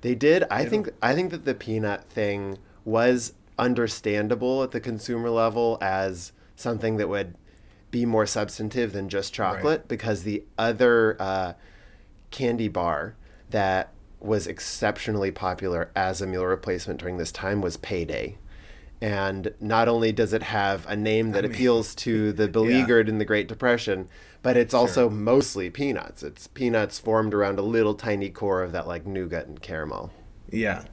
They 0.00 0.14
did. 0.14 0.44
I 0.50 0.64
think. 0.64 0.90
I 1.02 1.14
think 1.14 1.30
that 1.30 1.44
the 1.44 1.54
peanut 1.54 2.04
thing 2.04 2.58
was 2.84 3.34
understandable 3.58 4.62
at 4.62 4.70
the 4.70 4.80
consumer 4.80 5.30
level 5.30 5.78
as 5.80 6.32
something 6.54 6.96
that 6.96 7.08
would 7.08 7.34
be 7.90 8.04
more 8.04 8.26
substantive 8.26 8.92
than 8.92 9.08
just 9.08 9.32
chocolate, 9.32 9.88
because 9.88 10.22
the 10.22 10.44
other 10.58 11.16
uh, 11.20 11.52
candy 12.30 12.68
bar 12.68 13.14
that 13.50 13.92
was 14.20 14.46
exceptionally 14.46 15.30
popular 15.30 15.90
as 15.94 16.20
a 16.20 16.26
meal 16.26 16.44
replacement 16.44 16.98
during 16.98 17.16
this 17.16 17.30
time 17.30 17.60
was 17.60 17.76
Payday. 17.76 18.36
And 19.00 19.52
not 19.60 19.88
only 19.88 20.10
does 20.10 20.32
it 20.32 20.42
have 20.42 20.86
a 20.88 20.96
name 20.96 21.32
that 21.32 21.44
appeals 21.44 21.94
to 21.96 22.32
the 22.32 22.48
beleaguered 22.48 23.08
in 23.10 23.18
the 23.18 23.26
Great 23.26 23.46
Depression, 23.46 24.08
but 24.42 24.56
it's 24.56 24.72
also 24.72 25.10
mostly 25.10 25.68
peanuts. 25.68 26.22
It's 26.22 26.46
peanuts 26.46 26.98
formed 26.98 27.34
around 27.34 27.58
a 27.58 27.62
little 27.62 27.94
tiny 27.94 28.30
core 28.30 28.62
of 28.62 28.72
that 28.72 28.88
like 28.88 29.06
nougat 29.06 29.46
and 29.46 29.60
caramel. 29.60 30.12
Yeah. 30.50 30.84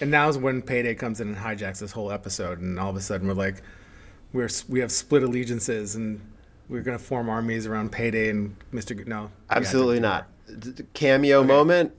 And 0.00 0.10
now's 0.10 0.38
when 0.38 0.62
payday 0.62 0.94
comes 0.94 1.20
in 1.20 1.28
and 1.28 1.36
hijacks 1.36 1.78
this 1.80 1.92
whole 1.92 2.10
episode, 2.10 2.60
and 2.60 2.78
all 2.78 2.90
of 2.90 2.96
a 2.96 3.00
sudden 3.00 3.28
we're 3.28 3.34
like, 3.34 3.62
we're 4.32 4.48
we 4.68 4.80
have 4.80 4.90
split 4.92 5.22
allegiances, 5.22 5.94
and 5.94 6.20
we're 6.68 6.82
gonna 6.82 6.98
form 6.98 7.28
armies 7.28 7.66
around 7.66 7.92
payday 7.92 8.30
and 8.30 8.56
Mr. 8.72 8.96
G- 8.96 9.04
no, 9.04 9.22
yeah, 9.24 9.56
Absolutely 9.56 10.00
not. 10.00 10.26
D- 10.58 10.84
Cameo 10.94 11.44
moment. 11.44 11.92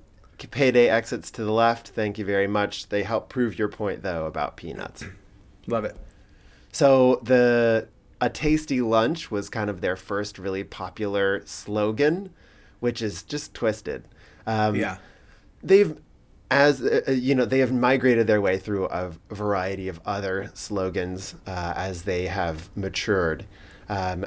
Payday 0.52 0.90
exits 0.90 1.32
to 1.32 1.46
the 1.46 1.54
left. 1.54 1.90
Thank 1.90 2.18
you 2.18 2.26
very 2.26 2.48
much. 2.48 2.90
They 2.90 3.04
help 3.04 3.30
prove 3.30 3.58
your 3.58 3.70
point 3.70 4.02
though 4.02 4.26
about 4.26 4.58
peanuts. 4.58 5.06
love 5.68 5.86
it. 5.86 5.96
So 6.74 7.22
the 7.24 7.88
a 8.20 8.30
tasty 8.30 8.82
lunch 8.82 9.32
was 9.32 9.50
kind 9.50 9.70
of 9.70 9.80
their 9.80 9.96
first 9.96 10.38
really 10.38 10.66
popular 10.66 11.44
slogan, 11.46 12.32
which 12.82 13.02
is 13.02 13.24
just 13.24 13.54
twisted. 13.54 14.06
Um, 14.46 14.76
Yeah, 14.76 14.98
they've 15.64 15.98
as 16.52 16.82
uh, 16.82 17.02
uh, 17.08 17.12
you 17.12 17.36
know 17.36 17.46
they 17.46 17.60
have 17.60 17.72
migrated 17.72 18.28
their 18.28 18.42
way 18.42 18.58
through 18.58 18.86
a 18.88 19.12
variety 19.30 19.88
of 19.88 20.00
other 20.06 20.52
slogans 20.54 21.36
uh, 21.48 21.74
as 21.76 22.04
they 22.04 22.28
have 22.28 22.76
matured. 22.76 23.46
Um, 23.90 24.26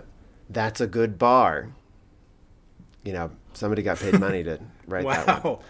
that's 0.49 0.81
a 0.81 0.87
good 0.87 1.19
bar. 1.19 1.71
You 3.05 3.13
know 3.13 3.31
somebody 3.53 3.83
got 3.83 3.99
paid 3.99 4.19
money 4.19 4.43
to 4.45 4.59
write 4.87 5.05
that 5.05 5.45
one. 5.45 5.55
Wow. 5.55 5.61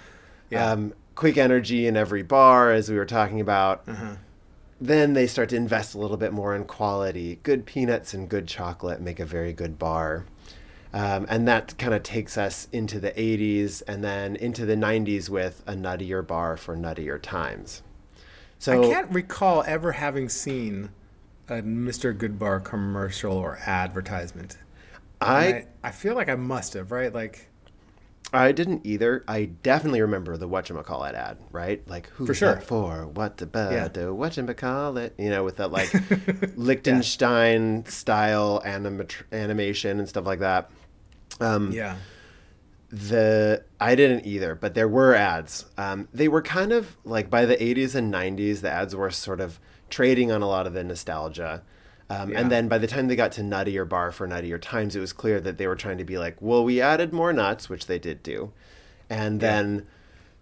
Yeah, 0.50 0.70
um, 0.70 0.94
quick 1.14 1.36
energy 1.36 1.86
in 1.86 1.96
every 1.96 2.22
bar 2.22 2.70
as 2.72 2.88
we 2.88 2.96
were 2.96 3.06
talking 3.06 3.40
about. 3.40 3.84
Then 4.78 5.14
they 5.14 5.26
start 5.26 5.48
to 5.50 5.56
invest 5.56 5.94
a 5.94 5.98
little 5.98 6.18
bit 6.18 6.34
more 6.34 6.54
in 6.54 6.64
quality. 6.64 7.40
Good 7.42 7.64
peanuts 7.64 8.12
and 8.12 8.28
good 8.28 8.46
chocolate 8.46 9.00
make 9.00 9.18
a 9.18 9.24
very 9.24 9.54
good 9.54 9.78
bar 9.78 10.26
um, 10.96 11.26
and 11.28 11.46
that 11.46 11.76
kind 11.76 11.92
of 11.92 12.02
takes 12.02 12.38
us 12.38 12.68
into 12.72 12.98
the 12.98 13.10
80s 13.10 13.82
and 13.86 14.02
then 14.02 14.34
into 14.34 14.64
the 14.64 14.76
90s 14.76 15.28
with 15.28 15.62
a 15.66 15.74
nuttier 15.74 16.26
bar 16.26 16.56
for 16.56 16.74
nuttier 16.74 17.20
times. 17.20 17.82
So 18.58 18.82
I 18.82 18.88
can't 18.88 19.10
recall 19.12 19.62
ever 19.66 19.92
having 19.92 20.30
seen 20.30 20.88
a 21.48 21.56
Mr. 21.56 22.16
Goodbar 22.16 22.64
commercial 22.64 23.34
or 23.36 23.58
advertisement. 23.66 24.56
I, 25.20 25.46
I, 25.46 25.66
I 25.84 25.90
feel 25.90 26.14
like 26.14 26.30
I 26.30 26.34
must 26.34 26.72
have, 26.72 26.90
right? 26.90 27.12
Like, 27.12 27.50
I 28.32 28.52
didn't 28.52 28.86
either. 28.86 29.22
I 29.28 29.44
definitely 29.62 30.00
remember 30.00 30.38
the 30.38 30.48
whatchamacallit 30.48 31.12
ad, 31.12 31.36
right? 31.52 31.86
Like 31.86 32.08
who's 32.08 32.26
For 32.26 32.34
sure. 32.34 32.54
that 32.54 32.64
for? 32.64 33.06
What 33.06 33.36
the 33.36 33.46
bad 33.46 33.72
Yeah. 33.72 33.88
do 33.88 34.14
whatchamacallit? 34.14 35.12
You 35.18 35.28
know, 35.30 35.44
with 35.44 35.56
that 35.56 35.70
like 35.70 35.92
Lichtenstein 36.56 37.84
style 37.86 38.62
animat- 38.64 39.22
animation 39.30 39.98
and 39.98 40.08
stuff 40.08 40.24
like 40.26 40.40
that. 40.40 40.70
Um, 41.40 41.72
yeah, 41.72 41.96
the 42.88 43.64
I 43.80 43.94
didn't 43.94 44.26
either, 44.26 44.54
but 44.54 44.74
there 44.74 44.88
were 44.88 45.14
ads. 45.14 45.66
Um, 45.76 46.08
they 46.12 46.28
were 46.28 46.42
kind 46.42 46.72
of 46.72 46.96
like 47.04 47.28
by 47.28 47.44
the 47.44 47.56
80s 47.56 47.94
and 47.94 48.12
90s, 48.12 48.60
the 48.60 48.70
ads 48.70 48.94
were 48.94 49.10
sort 49.10 49.40
of 49.40 49.60
trading 49.90 50.32
on 50.32 50.42
a 50.42 50.48
lot 50.48 50.66
of 50.66 50.72
the 50.72 50.84
nostalgia. 50.84 51.62
Um, 52.08 52.30
Yeah. 52.30 52.40
And 52.40 52.50
then 52.50 52.68
by 52.68 52.78
the 52.78 52.86
time 52.86 53.08
they 53.08 53.16
got 53.16 53.32
to 53.32 53.42
Nuttier 53.42 53.88
Bar 53.88 54.12
for 54.12 54.28
Nuttier 54.28 54.60
Times, 54.60 54.94
it 54.94 55.00
was 55.00 55.12
clear 55.12 55.40
that 55.40 55.58
they 55.58 55.66
were 55.66 55.74
trying 55.76 55.98
to 55.98 56.04
be 56.04 56.18
like, 56.18 56.40
well, 56.40 56.64
we 56.64 56.80
added 56.80 57.12
more 57.12 57.32
nuts, 57.32 57.68
which 57.68 57.86
they 57.86 57.98
did 57.98 58.22
do, 58.22 58.52
and 59.10 59.40
then 59.40 59.86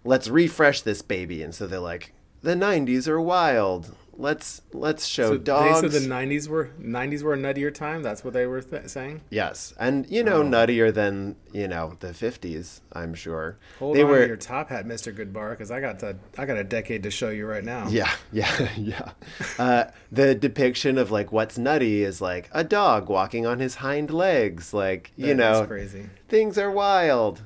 let's 0.05 0.29
refresh 0.29 0.83
this 0.83 1.00
baby. 1.00 1.43
And 1.43 1.55
so 1.55 1.67
they're 1.67 1.81
like, 1.81 2.12
the 2.43 2.55
90s 2.55 3.09
are 3.09 3.21
wild. 3.21 3.95
Let's 4.16 4.62
let's 4.73 5.06
show 5.06 5.30
so 5.33 5.38
dogs. 5.38 5.83
they 5.83 5.88
said 5.88 6.02
the 6.02 6.09
'90s 6.09 6.49
were 6.49 6.71
'90s 6.80 7.23
were 7.23 7.35
a 7.35 7.37
nuttier 7.37 7.75
time. 7.75 8.02
That's 8.02 8.23
what 8.25 8.33
they 8.33 8.47
were 8.47 8.61
th- 8.62 8.88
saying. 8.88 9.23
Yes, 9.30 9.75
and 9.78 10.06
you 10.09 10.23
know, 10.23 10.42
Oh. 10.42 10.44
nuttier 10.44 10.92
than 10.94 11.37
you 11.52 11.66
know 11.68 11.94
the 12.00 12.09
'50s. 12.14 12.80
I'm 12.92 13.14
sure 13.14 13.56
Hold 13.78 13.97
they 13.97 14.02
on 14.02 14.11
were. 14.11 14.21
to 14.21 14.26
your 14.28 14.37
top 14.37 14.68
hat, 14.68 14.87
Mr. 14.87 15.12
Goodbar, 15.12 15.50
because 15.50 15.71
I 15.71 15.80
got 15.80 15.99
to, 16.00 16.16
I 16.38 16.47
got 16.47 16.56
a 16.56 16.64
decade 16.64 17.02
to 17.02 17.11
show 17.11 17.30
you 17.30 17.47
right 17.47 17.64
now. 17.64 17.88
Yeah, 17.88 18.11
yeah, 18.33 18.68
yeah. 18.76 19.11
Uh, 19.59 19.85
the 20.12 20.35
depiction 20.35 20.97
of 20.99 21.11
like 21.11 21.33
what's 21.33 21.59
nutty 21.59 22.02
is 22.04 22.21
like 22.21 22.49
a 22.52 22.62
dog 22.64 23.09
walking 23.09 23.47
on 23.47 23.59
his 23.59 23.76
hind 23.76 24.11
legs. 24.11 24.73
Like 24.73 25.12
That 25.18 25.26
you 25.26 25.35
know, 25.35 25.66
crazy. 25.66 26.09
things 26.28 26.56
are 26.59 26.71
wild. 26.71 27.42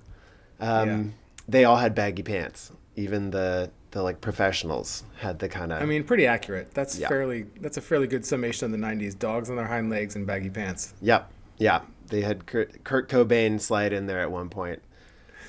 Um, 0.60 0.88
Yeah. 0.88 1.04
They 1.50 1.64
all 1.64 1.76
had 1.76 1.94
baggy 1.94 2.22
pants. 2.22 2.72
Even 2.94 3.30
the 3.30 3.70
the 3.90 4.02
like 4.02 4.20
professionals 4.20 5.04
had 5.18 5.38
the 5.38 5.48
kind 5.48 5.72
of. 5.72 5.80
I 5.82 5.86
mean, 5.86 6.04
pretty 6.04 6.26
accurate. 6.26 6.72
That's 6.74 6.98
Yeah. 6.98 7.08
fairly. 7.08 7.46
That's 7.60 7.76
a 7.76 7.80
fairly 7.80 8.06
good 8.06 8.24
summation 8.24 8.66
of 8.66 8.72
the 8.72 8.78
'90s. 8.78 9.14
Dogs 9.18 9.48
on 9.50 9.56
their 9.56 9.66
hind 9.66 9.90
legs 9.90 10.16
and 10.16 10.26
baggy 10.26 10.50
pants. 10.50 10.94
Yep. 11.00 11.30
Yeah. 11.58 11.80
They 12.08 12.22
had 12.22 12.46
Kurt, 12.46 12.84
Kurt 12.84 13.08
Cobain 13.08 13.60
slide 13.60 13.92
in 13.92 14.06
there 14.06 14.20
at 14.20 14.30
one 14.30 14.48
point. 14.48 14.80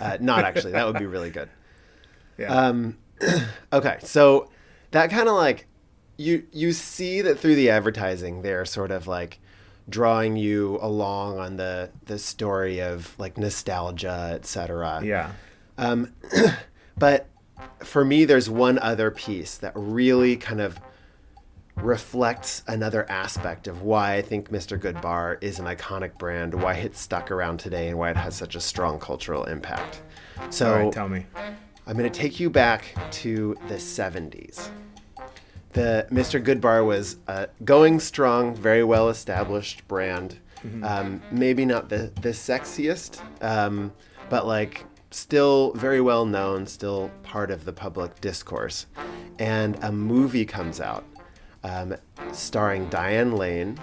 Uh, 0.01 0.17
not 0.19 0.43
actually. 0.45 0.71
that 0.73 0.85
would 0.85 0.97
be 0.99 1.05
really 1.05 1.29
good. 1.29 1.49
Yeah. 2.37 2.53
Um, 2.67 2.97
okay, 3.73 3.97
so 4.01 4.49
that 4.91 5.09
kind 5.09 5.27
of 5.27 5.35
like 5.35 5.67
you 6.15 6.45
you 6.53 6.71
see 6.71 7.21
that 7.21 7.37
through 7.37 7.55
the 7.55 7.69
advertising, 7.69 8.43
they're 8.43 8.63
sort 8.63 8.91
of 8.91 9.07
like 9.07 9.39
drawing 9.89 10.37
you 10.37 10.79
along 10.81 11.37
on 11.37 11.57
the 11.57 11.89
the 12.05 12.17
story 12.17 12.81
of 12.81 13.13
like 13.19 13.37
nostalgia, 13.37 14.31
etc. 14.35 15.01
yeah. 15.03 15.31
Um, 15.77 16.13
but 16.97 17.27
for 17.79 18.03
me, 18.05 18.25
there's 18.25 18.49
one 18.49 18.79
other 18.79 19.11
piece 19.11 19.57
that 19.57 19.73
really 19.75 20.37
kind 20.37 20.61
of 20.61 20.79
reflects 21.75 22.63
another 22.67 23.09
aspect 23.09 23.67
of 23.67 23.81
why 23.81 24.15
I 24.15 24.21
think 24.21 24.49
Mr. 24.49 24.79
Goodbar 24.79 25.41
is 25.41 25.59
an 25.59 25.65
iconic 25.65 26.17
brand, 26.17 26.53
why 26.53 26.73
it's 26.75 26.99
stuck 26.99 27.31
around 27.31 27.59
today, 27.59 27.87
and 27.87 27.97
why 27.97 28.11
it 28.11 28.17
has 28.17 28.35
such 28.35 28.55
a 28.55 28.59
strong 28.59 28.99
cultural 28.99 29.45
impact. 29.45 30.01
So 30.49 30.73
right. 30.73 30.91
Tell 30.91 31.09
me. 31.09 31.25
I'm 31.87 31.97
going 31.97 32.11
to 32.11 32.19
take 32.19 32.39
you 32.39 32.49
back 32.49 32.95
to 33.11 33.55
the 33.67 33.75
70s. 33.75 34.69
The 35.73 36.07
Mr. 36.11 36.43
Goodbar 36.43 36.85
was 36.85 37.17
a 37.27 37.47
going 37.63 37.99
strong, 37.99 38.55
very 38.55 38.83
well 38.83 39.09
established 39.09 39.87
brand. 39.87 40.37
Um, 40.83 41.21
maybe 41.31 41.63
not 41.63 41.87
the, 41.87 42.11
the 42.21 42.29
sexiest, 42.29 43.21
um, 43.41 43.93
but 44.29 44.45
like 44.45 44.83
still 45.11 45.73
very 45.73 46.01
well 46.01 46.25
known, 46.25 46.65
still 46.67 47.11
part 47.23 47.51
of 47.51 47.65
the 47.65 47.73
public 47.73 48.19
discourse. 48.21 48.85
And 49.39 49.77
a 49.83 49.91
movie 49.91 50.45
comes 50.45 50.79
out 50.81 51.05
um, 51.63 51.95
starring 52.31 52.87
Diane 52.89 53.35
Lane, 53.35 53.79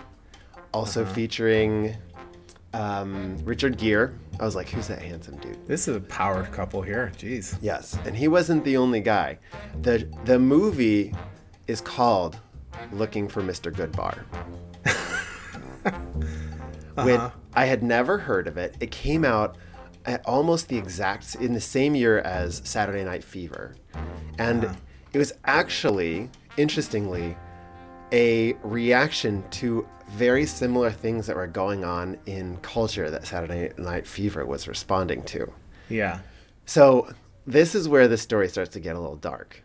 also 0.72 1.04
featuring 1.04 1.96
um, 2.74 3.38
Richard 3.44 3.78
Gere. 3.78 4.12
I 4.38 4.44
was 4.44 4.54
like, 4.54 4.68
who's 4.68 4.88
that 4.88 5.00
handsome 5.00 5.36
dude? 5.38 5.66
This 5.66 5.88
is 5.88 5.96
a 5.96 6.00
power 6.00 6.44
couple 6.44 6.82
here. 6.82 7.12
Jeez. 7.16 7.56
Yes, 7.60 7.98
and 8.04 8.16
he 8.16 8.28
wasn't 8.28 8.64
the 8.64 8.76
only 8.76 9.00
guy. 9.00 9.38
the 9.80 10.08
The 10.24 10.38
movie 10.38 11.14
is 11.66 11.80
called 11.80 12.38
"Looking 12.92 13.28
for 13.28 13.42
Mr. 13.42 13.72
Goodbar." 13.72 14.24
When 17.04 17.20
I 17.54 17.66
had 17.66 17.82
never 17.82 18.16
heard 18.16 18.48
of 18.48 18.56
it, 18.56 18.74
it 18.80 18.90
came 18.90 19.22
out 19.22 19.56
at 20.06 20.24
almost 20.24 20.68
the 20.68 20.78
exact 20.78 21.34
in 21.36 21.52
the 21.52 21.60
same 21.60 21.94
year 21.94 22.20
as 22.20 22.62
Saturday 22.64 23.04
Night 23.04 23.24
Fever, 23.24 23.74
and 24.38 24.76
it 25.12 25.18
was 25.18 25.32
actually, 25.44 26.30
interestingly, 26.56 27.36
a 28.12 28.52
reaction 28.62 29.44
to 29.50 29.86
very 30.10 30.46
similar 30.46 30.90
things 30.90 31.26
that 31.26 31.36
were 31.36 31.46
going 31.46 31.84
on 31.84 32.16
in 32.26 32.56
culture 32.58 33.10
that 33.10 33.26
Saturday 33.26 33.72
Night 33.76 34.06
Fever 34.06 34.46
was 34.46 34.68
responding 34.68 35.22
to. 35.24 35.52
Yeah. 35.88 36.20
So 36.64 37.10
this 37.46 37.74
is 37.74 37.88
where 37.88 38.08
the 38.08 38.16
story 38.16 38.48
starts 38.48 38.70
to 38.74 38.80
get 38.80 38.96
a 38.96 39.00
little 39.00 39.16
dark. 39.16 39.62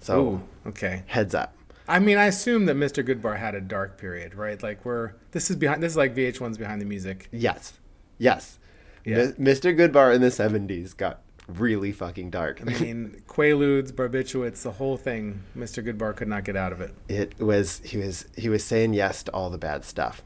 So 0.00 0.20
Ooh. 0.20 0.42
Okay. 0.68 1.02
heads 1.06 1.34
up. 1.34 1.54
I 1.88 1.98
mean, 1.98 2.18
I 2.18 2.26
assume 2.26 2.66
that 2.66 2.76
Mr. 2.76 3.04
Goodbar 3.04 3.36
had 3.38 3.54
a 3.54 3.60
dark 3.60 3.98
period, 3.98 4.34
right? 4.34 4.62
Like 4.62 4.84
we're 4.84 5.12
this 5.32 5.50
is 5.50 5.56
behind. 5.56 5.82
This 5.82 5.92
is 5.92 5.96
like 5.96 6.14
VH1's 6.14 6.56
behind 6.56 6.80
the 6.80 6.86
music. 6.86 7.28
Yes. 7.32 7.74
Yes. 8.16 8.59
Yeah. 9.04 9.32
Mi- 9.38 9.52
Mr. 9.52 9.76
Goodbar 9.76 10.14
in 10.14 10.20
the 10.20 10.28
70s 10.28 10.96
got 10.96 11.22
really 11.48 11.92
fucking 11.92 12.30
dark. 12.30 12.60
I 12.60 12.64
mean, 12.64 13.22
Quaaludes, 13.28 13.92
barbiturates, 13.92 14.62
the 14.62 14.72
whole 14.72 14.96
thing. 14.96 15.42
Mr. 15.56 15.84
Goodbar 15.84 16.14
could 16.14 16.28
not 16.28 16.44
get 16.44 16.56
out 16.56 16.72
of 16.72 16.80
it. 16.80 16.94
it 17.08 17.38
was 17.40 17.80
he 17.84 17.96
was 17.96 18.26
he 18.36 18.48
was 18.48 18.64
saying 18.64 18.94
yes 18.94 19.22
to 19.24 19.32
all 19.32 19.50
the 19.50 19.58
bad 19.58 19.84
stuff. 19.84 20.22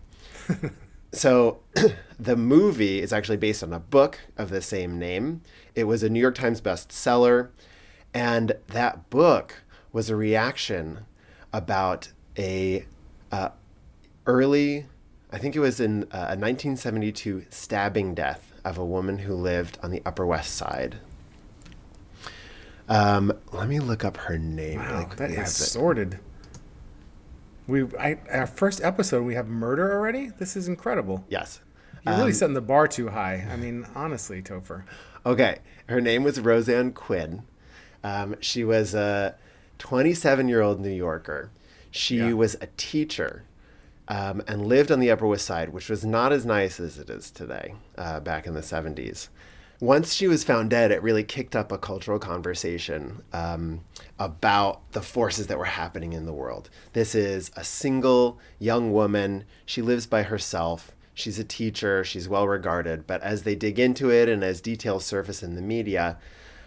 so 1.13 1.61
the 2.19 2.37
movie 2.37 3.01
is 3.01 3.13
actually 3.13 3.39
based 3.39 3.63
on 3.63 3.73
a 3.73 3.81
book 3.81 4.19
of 4.37 4.51
the 4.51 4.61
same 4.61 4.99
name. 4.99 5.43
It 5.75 5.85
was 5.85 6.03
a 6.03 6.09
New 6.11 6.21
York 6.21 6.35
Times 6.35 6.61
bestseller 6.61 7.49
and 8.13 8.53
that 8.69 9.11
book 9.11 9.65
was 9.93 10.09
a 10.09 10.17
reaction 10.17 11.01
about 11.53 12.11
a 12.39 12.87
uh, 13.33 13.51
early 14.27 14.87
I 15.33 15.39
think 15.39 15.57
it 15.57 15.61
was 15.61 15.81
in 15.81 16.05
uh, 16.05 16.31
a 16.31 16.39
1972 16.39 17.47
stabbing 17.51 18.15
death 18.15 18.53
of 18.65 18.79
a 18.79 18.85
woman 18.85 19.19
who 19.19 19.35
lived 19.35 19.79
on 19.83 19.91
the 19.91 20.03
Upper 20.07 20.25
West 20.27 20.55
Side. 20.55 20.97
Um, 22.89 23.33
let 23.53 23.69
me 23.69 23.81
look 23.81 24.05
up 24.05 24.17
her 24.19 24.39
name. 24.39 24.81
really 24.81 24.93
Wow, 24.93 25.01
that 25.01 25.17
quickly. 25.17 25.39
I 25.39 25.43
it. 25.43 25.49
sordid. 25.49 26.19
We, 27.67 27.85
I, 27.99 28.19
our 28.31 28.47
first 28.47 28.83
episode, 28.83 29.25
we 29.25 29.35
have 29.35 29.49
murder 29.49 29.93
already. 29.93 30.29
This 30.39 30.55
is 30.57 30.69
incredible. 30.69 31.25
Yes. 31.29 31.61
You're 32.05 32.15
really 32.17 32.27
Um, 32.33 32.35
setting 32.35 32.55
the 32.55 32.61
bar 32.61 32.87
too 32.87 33.09
high. 33.09 33.47
I 33.51 33.57
mean, 33.57 33.87
honestly, 33.95 34.43
Topher. 34.43 34.85
Okay. 35.25 35.59
Her 35.89 36.01
name 36.03 36.23
was 36.25 36.39
Roseann 36.39 36.93
Quinn. 36.93 37.43
Um, 38.03 38.37
she 38.41 38.65
was 38.65 38.95
a 38.95 39.35
27 39.79 40.47
year 40.49 40.61
old 40.61 40.79
New 40.81 40.91
Yorker. 40.91 41.51
She 41.91 42.19
Yeah. 42.19 42.33
was 42.35 42.57
a 42.61 42.67
teacher 42.77 43.45
um, 44.09 44.43
and 44.47 44.67
lived 44.67 44.91
on 44.91 45.01
the 45.01 45.11
Upper 45.11 45.27
West 45.27 45.47
Side, 45.47 45.71
which 45.71 45.89
was 45.89 46.05
not 46.05 46.33
as 46.33 46.45
nice 46.45 46.79
as 46.79 46.99
it 46.99 47.11
is 47.11 47.31
today 47.31 47.75
uh, 47.97 48.21
back 48.21 48.47
in 48.47 48.55
the 48.55 48.61
70s. 48.61 49.29
Once 49.81 50.15
she 50.15 50.29
was 50.29 50.45
found 50.45 50.71
dead, 50.71 50.93
it 50.93 51.03
really 51.03 51.25
kicked 51.25 51.57
up 51.57 51.73
a 51.73 51.79
cultural 51.79 52.19
conversation 52.19 53.23
um, 53.33 53.81
about 54.19 54.81
the 54.93 55.03
forces 55.03 55.49
that 55.49 55.59
were 55.59 55.65
happening 55.65 56.13
in 56.13 56.27
the 56.27 56.33
world. 56.33 56.71
This 56.93 57.15
is 57.15 57.51
a 57.57 57.65
single 57.65 58.39
young 58.59 58.93
woman. 58.93 59.45
She 59.67 59.83
lives 59.83 60.07
by 60.07 60.23
herself. 60.23 60.95
She's 61.13 61.39
a 61.39 61.45
teacher. 61.45 62.05
She's 62.05 62.29
well 62.29 62.47
regarded. 62.47 63.07
But 63.07 63.23
as 63.23 63.43
they 63.43 63.55
dig 63.55 63.79
into 63.79 64.11
it 64.11 64.29
and 64.29 64.45
as 64.45 64.61
details 64.61 65.05
surface 65.05 65.43
in 65.43 65.55
the 65.55 65.63
media, 65.63 66.19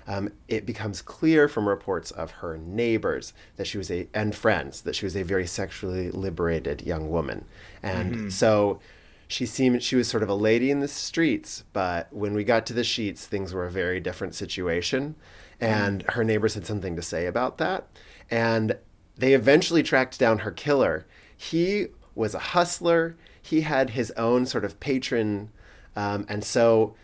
um, 0.07 0.29
it 0.47 0.65
becomes 0.65 1.01
clear 1.01 1.47
from 1.47 1.67
reports 1.67 2.11
of 2.11 2.31
her 2.31 2.57
neighbors 2.57 3.33
that 3.57 3.67
she 3.67 3.77
was 3.77 3.91
a 3.91 4.07
and 4.13 4.33
friends 4.33 4.81
that 4.81 4.95
she 4.95 5.05
was 5.05 5.15
a 5.15 5.23
very 5.23 5.45
sexually 5.45 6.09
liberated 6.09 6.81
young 6.81 7.09
woman, 7.09 7.45
and 7.83 8.31
so 8.33 8.79
she 9.27 9.45
seemed 9.45 9.83
she 9.83 9.97
was 9.97 10.07
sort 10.07 10.23
of 10.23 10.29
a 10.29 10.33
lady 10.33 10.71
in 10.71 10.79
the 10.79 10.87
streets. 10.87 11.65
But 11.73 12.11
when 12.13 12.33
we 12.33 12.43
got 12.43 12.65
to 12.67 12.73
the 12.73 12.83
sheets, 12.83 13.25
things 13.25 13.53
were 13.53 13.65
a 13.65 13.71
very 13.71 13.99
different 13.99 14.33
situation, 14.33 15.15
and 15.59 16.03
her 16.03 16.23
neighbors 16.23 16.53
had 16.53 16.65
something 16.65 16.95
to 16.95 17.01
say 17.01 17.25
about 17.25 17.57
that, 17.57 17.87
and 18.31 18.77
they 19.17 19.33
eventually 19.33 19.83
tracked 19.83 20.17
down 20.17 20.39
her 20.39 20.51
killer. 20.51 21.05
He 21.35 21.87
was 22.15 22.33
a 22.33 22.39
hustler. 22.39 23.17
He 23.41 23.61
had 23.61 23.91
his 23.91 24.11
own 24.11 24.45
sort 24.45 24.63
of 24.63 24.79
patron, 24.79 25.49
um, 25.95 26.25
and 26.29 26.43
so 26.43 26.95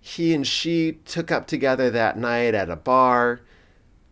he 0.00 0.34
and 0.34 0.46
she 0.46 0.98
took 1.04 1.30
up 1.30 1.46
together 1.46 1.90
that 1.90 2.18
night 2.18 2.54
at 2.54 2.70
a 2.70 2.76
bar. 2.76 3.40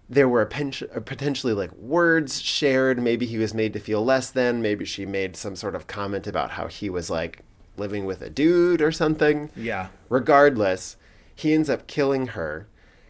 There 0.09 0.29
were 0.29 0.47
pen- 0.47 0.73
potentially 1.05 1.53
like 1.53 1.73
words 1.73 2.41
shared. 2.41 3.01
Maybe 3.01 3.27
he 3.27 3.39
was 3.39 3.55
made 3.55 3.73
to 3.73 3.81
feel 3.81 4.05
less 4.05 4.31
than. 4.31 4.63
Maybe 4.63 4.85
she 4.85 5.07
made 5.07 5.37
some 5.37 5.57
sort 5.57 5.75
of 5.75 5.87
comment 5.87 6.27
about 6.27 6.53
how 6.53 6.69
he 6.69 6.89
was 6.91 7.11
like 7.11 7.41
living 7.77 8.05
with 8.05 8.23
a 8.23 8.31
dude 8.31 8.81
or 8.81 8.93
something. 8.93 9.51
Yeah. 9.57 9.89
Regardless, 10.09 10.97
he 11.35 11.53
ends 11.53 11.69
up 11.69 11.87
killing 11.87 12.29
her. 12.29 12.69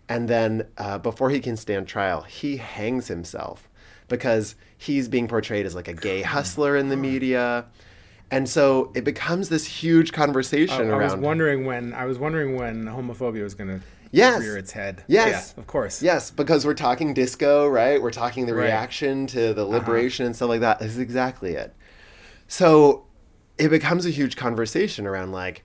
And 0.09 0.29
then 0.29 0.69
uh, 0.79 0.99
before 0.99 1.31
he 1.31 1.41
can 1.41 1.57
stand 1.57 1.89
trial, 1.89 2.23
he 2.23 2.59
hangs 2.59 3.09
himself 3.09 3.69
because 4.09 4.55
he's 4.79 5.09
being 5.09 5.29
portrayed 5.29 5.67
as 5.67 5.75
like 5.75 5.89
a 5.89 5.95
gay 5.95 6.23
hustler 6.23 6.77
in 6.77 6.89
the 6.89 6.97
media. 6.97 7.67
And 8.31 8.49
so 8.49 8.91
it 8.95 9.05
becomes 9.05 9.49
this 9.49 9.67
huge 9.67 10.13
conversation 10.13 10.91
I, 10.91 10.95
I 10.95 11.03
was 11.05 11.15
wondering 11.15 11.65
when 11.65 11.93
I 11.95 12.07
was 12.07 12.19
wondering 12.19 12.57
when 12.57 12.85
homophobia 12.87 13.43
was 13.43 13.55
going 13.55 13.69
to 13.69 13.81
Yes. 14.13 14.41
rear 14.41 14.57
its 14.57 14.73
head. 14.73 15.05
Yes. 15.09 15.53
Yeah, 15.57 15.61
of 15.61 15.67
course. 15.67 16.01
Yes, 16.03 16.31
because 16.31 16.65
we're 16.65 16.75
talking 16.75 17.13
disco, 17.13 17.69
right? 17.69 18.01
We're 18.01 18.11
talking 18.13 18.47
the 18.47 18.55
Right. 18.55 18.65
reaction 18.65 19.27
to 19.29 19.53
the 19.53 19.65
liberation 19.65 20.27
and 20.27 20.35
stuff 20.35 20.49
like 20.49 20.61
that. 20.61 20.79
This 20.79 20.93
is 20.93 20.99
exactly 20.99 21.55
it. 21.55 21.75
So 22.49 23.05
it 23.59 23.69
becomes 23.69 24.07
a 24.07 24.11
huge 24.11 24.37
conversation 24.37 25.07
around 25.07 25.33
like, 25.33 25.65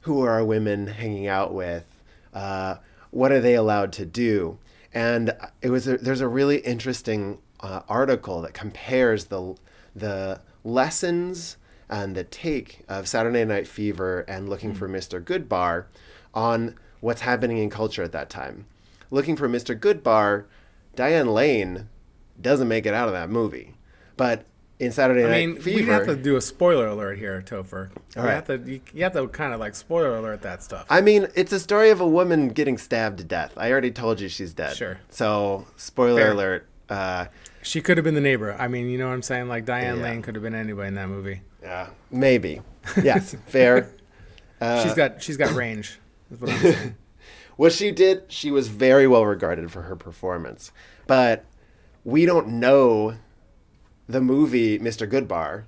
who 0.00 0.22
are 0.22 0.44
women 0.44 0.88
hanging 0.88 1.28
out 1.28 1.54
with? 1.54 1.86
Uh, 2.34 2.76
what 3.10 3.30
are 3.30 3.40
they 3.40 3.54
allowed 3.54 3.92
to 3.94 4.06
do? 4.06 4.58
And 4.92 5.34
it 5.60 5.70
was 5.70 5.86
a, 5.86 5.96
there's 5.98 6.20
a 6.20 6.28
really 6.28 6.58
interesting 6.58 7.38
uh, 7.60 7.80
article 7.88 8.42
that 8.42 8.52
compares 8.54 9.26
the 9.26 9.54
the 9.94 10.40
lessons 10.64 11.56
and 11.92 12.16
the 12.16 12.24
take 12.24 12.80
of 12.88 13.06
Saturday 13.06 13.44
Night 13.44 13.68
Fever 13.68 14.20
and 14.20 14.48
Looking 14.48 14.72
for 14.74 14.88
Mr. 14.88 15.22
Goodbar 15.22 15.84
on 16.32 16.74
what's 17.00 17.20
happening 17.20 17.58
in 17.58 17.68
culture 17.68 18.02
at 18.02 18.12
that 18.12 18.30
time. 18.30 18.64
Looking 19.10 19.36
for 19.36 19.46
Mr. 19.46 19.78
Goodbar, 19.78 20.46
Diane 20.96 21.28
Lane 21.28 21.90
doesn't 22.40 22.66
make 22.66 22.86
it 22.86 22.94
out 22.94 23.08
of 23.08 23.12
that 23.14 23.28
movie, 23.28 23.74
but 24.16 24.46
in 24.78 24.90
Saturday 24.90 25.24
I 25.24 25.28
Night 25.28 25.64
mean, 25.64 25.64
we 25.64 25.82
have 25.84 26.06
to 26.06 26.16
do 26.16 26.36
a 26.36 26.40
spoiler 26.40 26.86
alert 26.86 27.18
here, 27.18 27.42
Topher. 27.46 27.90
All 28.16 28.24
you 28.24 28.28
have 28.30 28.46
to 28.46 28.56
you, 28.58 28.80
you 28.94 29.02
have 29.04 29.12
to 29.12 29.28
kind 29.28 29.52
of 29.52 29.60
like 29.60 29.74
spoiler 29.74 30.16
alert 30.16 30.40
that 30.42 30.62
stuff. 30.62 30.86
I 30.88 31.02
mean, 31.02 31.28
it's 31.34 31.52
a 31.52 31.60
story 31.60 31.90
of 31.90 32.00
a 32.00 32.08
woman 32.08 32.48
getting 32.48 32.78
stabbed 32.78 33.18
to 33.18 33.24
death. 33.24 33.52
I 33.58 33.70
already 33.70 33.90
told 33.90 34.18
you 34.18 34.30
she's 34.30 34.54
dead. 34.54 34.76
Sure. 34.76 34.98
So, 35.10 35.66
spoiler 35.76 36.22
Fair. 36.22 36.32
alert. 36.32 36.66
Uh, 36.88 37.26
she 37.62 37.80
could 37.82 37.96
have 37.98 38.04
been 38.04 38.14
the 38.14 38.20
neighbor. 38.22 38.56
I 38.58 38.66
mean, 38.66 38.88
you 38.88 38.96
know 38.98 39.06
what 39.08 39.14
I'm 39.14 39.22
saying? 39.22 39.48
Like 39.48 39.66
Diane 39.66 39.98
Yeah. 39.98 40.02
Lane 40.04 40.22
could 40.22 40.34
have 40.34 40.42
been 40.42 40.54
anybody 40.54 40.88
in 40.88 40.94
that 40.94 41.08
movie. 41.08 41.42
Yeah, 41.62 41.90
maybe. 42.10 42.60
Yes, 43.02 43.36
fair. 43.46 43.90
Uh, 44.60 44.82
she's 44.82 44.94
got 44.94 45.22
she's 45.22 45.36
got 45.36 45.54
range. 45.54 45.98
Is 46.30 46.40
what 46.40 46.50
I'm 46.50 46.58
saying. 46.60 46.94
What 47.56 47.72
she 47.72 47.92
did, 47.92 48.24
she 48.32 48.50
was 48.50 48.68
very 48.68 49.06
well 49.06 49.24
regarded 49.24 49.70
for 49.70 49.82
her 49.82 49.94
performance. 49.94 50.72
But 51.06 51.44
we 52.04 52.26
don't 52.26 52.48
know 52.48 53.16
the 54.08 54.20
movie 54.20 54.78
Mr. 54.80 55.08
Goodbar. 55.08 55.64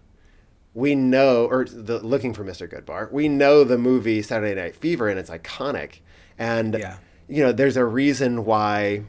We 0.74 0.96
know, 0.96 1.46
or 1.46 1.64
the 1.66 2.00
Looking 2.00 2.34
for 2.34 2.44
Mr. 2.44 2.68
Goodbar. 2.68 3.12
We 3.12 3.28
know 3.28 3.62
the 3.62 3.78
movie 3.78 4.20
Saturday 4.22 4.60
Night 4.60 4.74
Fever, 4.74 5.08
and 5.08 5.20
it's 5.20 5.30
iconic. 5.30 6.00
And 6.36 6.74
Yeah. 6.74 6.96
you 7.28 7.44
know, 7.44 7.52
there's 7.52 7.76
a 7.76 7.84
reason 7.84 8.44
why 8.44 9.04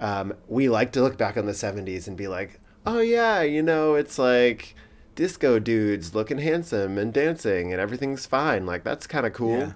um, 0.00 0.32
we 0.48 0.70
like 0.70 0.92
to 0.92 1.02
look 1.02 1.18
back 1.18 1.36
on 1.36 1.44
the 1.44 1.52
'70s 1.52 2.08
and 2.08 2.16
be 2.16 2.26
like, 2.28 2.58
"Oh 2.86 3.00
yeah, 3.00 3.42
you 3.42 3.62
know, 3.62 3.96
it's 3.96 4.18
like." 4.18 4.74
Disco 5.14 5.58
dudes 5.58 6.14
looking 6.14 6.38
handsome 6.38 6.98
and 6.98 7.12
dancing 7.12 7.72
and 7.72 7.80
everything's 7.80 8.26
fine 8.26 8.66
like 8.66 8.82
that's 8.84 9.06
kind 9.06 9.24
of 9.26 9.32
cool 9.32 9.58
Yeah. 9.58 9.72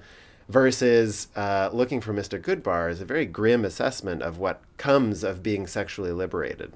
versus 0.48 1.28
uh, 1.36 1.68
looking 1.72 2.00
for 2.00 2.12
Mr. 2.14 2.40
Goodbar 2.40 2.90
is 2.90 3.00
a 3.00 3.04
very 3.04 3.26
grim 3.26 3.64
assessment 3.64 4.22
of 4.22 4.38
what 4.38 4.62
comes 4.78 5.22
of 5.22 5.42
being 5.42 5.66
sexually 5.66 6.10
liberated. 6.12 6.72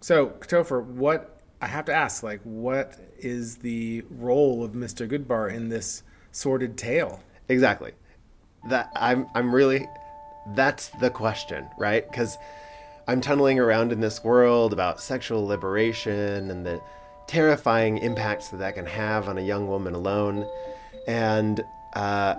So, 0.00 0.30
Topher, 0.40 0.84
what 0.84 1.40
I 1.60 1.66
have 1.68 1.84
to 1.86 1.94
ask, 1.94 2.22
like, 2.24 2.40
what 2.42 2.96
is 3.18 3.58
the 3.58 4.04
role 4.10 4.64
of 4.64 4.72
Mr. 4.72 5.08
Goodbar 5.08 5.52
in 5.54 5.68
this 5.68 6.02
sordid 6.32 6.76
tale? 6.76 7.22
Exactly. 7.48 7.92
That 8.68 8.90
I'm 8.96 9.28
I'm 9.36 9.54
really 9.54 9.86
that's 10.54 10.88
the 11.00 11.10
question, 11.10 11.68
right? 11.78 12.10
Cuz 12.12 12.36
I'm 13.06 13.20
tunneling 13.20 13.58
around 13.60 13.92
in 13.92 14.00
this 14.00 14.22
world 14.24 14.72
about 14.72 15.00
sexual 15.00 15.46
liberation 15.46 16.50
and 16.50 16.66
the 16.66 16.80
terrifying 17.28 17.98
impacts 17.98 18.48
that 18.48 18.56
that 18.56 18.74
can 18.74 18.86
have 18.86 19.28
on 19.28 19.38
a 19.38 19.42
young 19.42 19.68
woman 19.68 19.94
alone. 19.94 20.48
And 21.06 21.62
uh, 21.94 22.34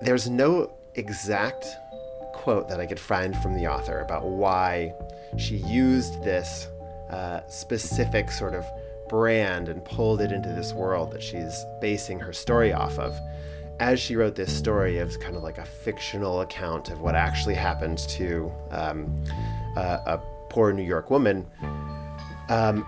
there's 0.00 0.28
no 0.28 0.72
exact 0.94 1.66
quote 2.32 2.68
that 2.68 2.80
I 2.80 2.86
could 2.86 3.00
find 3.00 3.36
from 3.36 3.54
the 3.54 3.66
author 3.66 4.00
about 4.00 4.24
why 4.24 4.92
she 5.36 5.56
used 5.56 6.24
this 6.24 6.68
uh, 7.10 7.40
specific 7.48 8.30
sort 8.30 8.54
of 8.54 8.64
brand 9.08 9.68
and 9.68 9.84
pulled 9.84 10.20
it 10.20 10.32
into 10.32 10.50
this 10.50 10.72
world 10.72 11.12
that 11.12 11.22
she's 11.22 11.64
basing 11.80 12.20
her 12.20 12.32
story 12.32 12.72
off 12.72 12.98
of. 12.98 13.18
As 13.80 14.00
she 14.00 14.16
wrote 14.16 14.34
this 14.34 14.54
story, 14.54 14.98
it 14.98 15.04
was 15.04 15.16
kind 15.16 15.36
of 15.36 15.42
like 15.42 15.58
a 15.58 15.64
fictional 15.64 16.40
account 16.40 16.90
of 16.90 17.00
what 17.00 17.14
actually 17.14 17.54
happened 17.54 17.98
to 18.08 18.52
um, 18.70 19.14
a 19.76 20.18
poor 20.48 20.72
New 20.72 20.82
York 20.82 21.10
woman. 21.10 21.46
Um, 22.48 22.84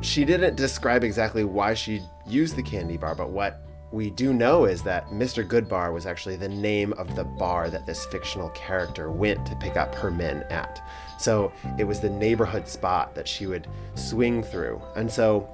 she 0.00 0.24
didn't 0.24 0.56
describe 0.56 1.04
exactly 1.04 1.44
why 1.44 1.74
she 1.74 2.00
used 2.26 2.56
the 2.56 2.62
candy 2.62 2.96
bar, 2.96 3.14
but 3.14 3.30
what 3.30 3.60
we 3.92 4.10
do 4.10 4.32
know 4.32 4.66
is 4.66 4.82
that 4.84 5.08
Mr. 5.08 5.44
Goodbar 5.46 5.92
was 5.92 6.06
actually 6.06 6.36
the 6.36 6.48
name 6.48 6.92
of 6.92 7.16
the 7.16 7.24
bar 7.24 7.68
that 7.70 7.86
this 7.86 8.04
fictional 8.06 8.48
character 8.50 9.10
went 9.10 9.44
to 9.46 9.56
pick 9.56 9.76
up 9.76 9.94
her 9.96 10.10
men 10.12 10.44
at. 10.48 10.80
So 11.18 11.52
it 11.76 11.84
was 11.84 11.98
the 12.00 12.08
neighborhood 12.08 12.68
spot 12.68 13.14
that 13.16 13.26
she 13.26 13.46
would 13.46 13.66
swing 13.96 14.42
through. 14.44 14.80
And 14.94 15.10
so 15.10 15.48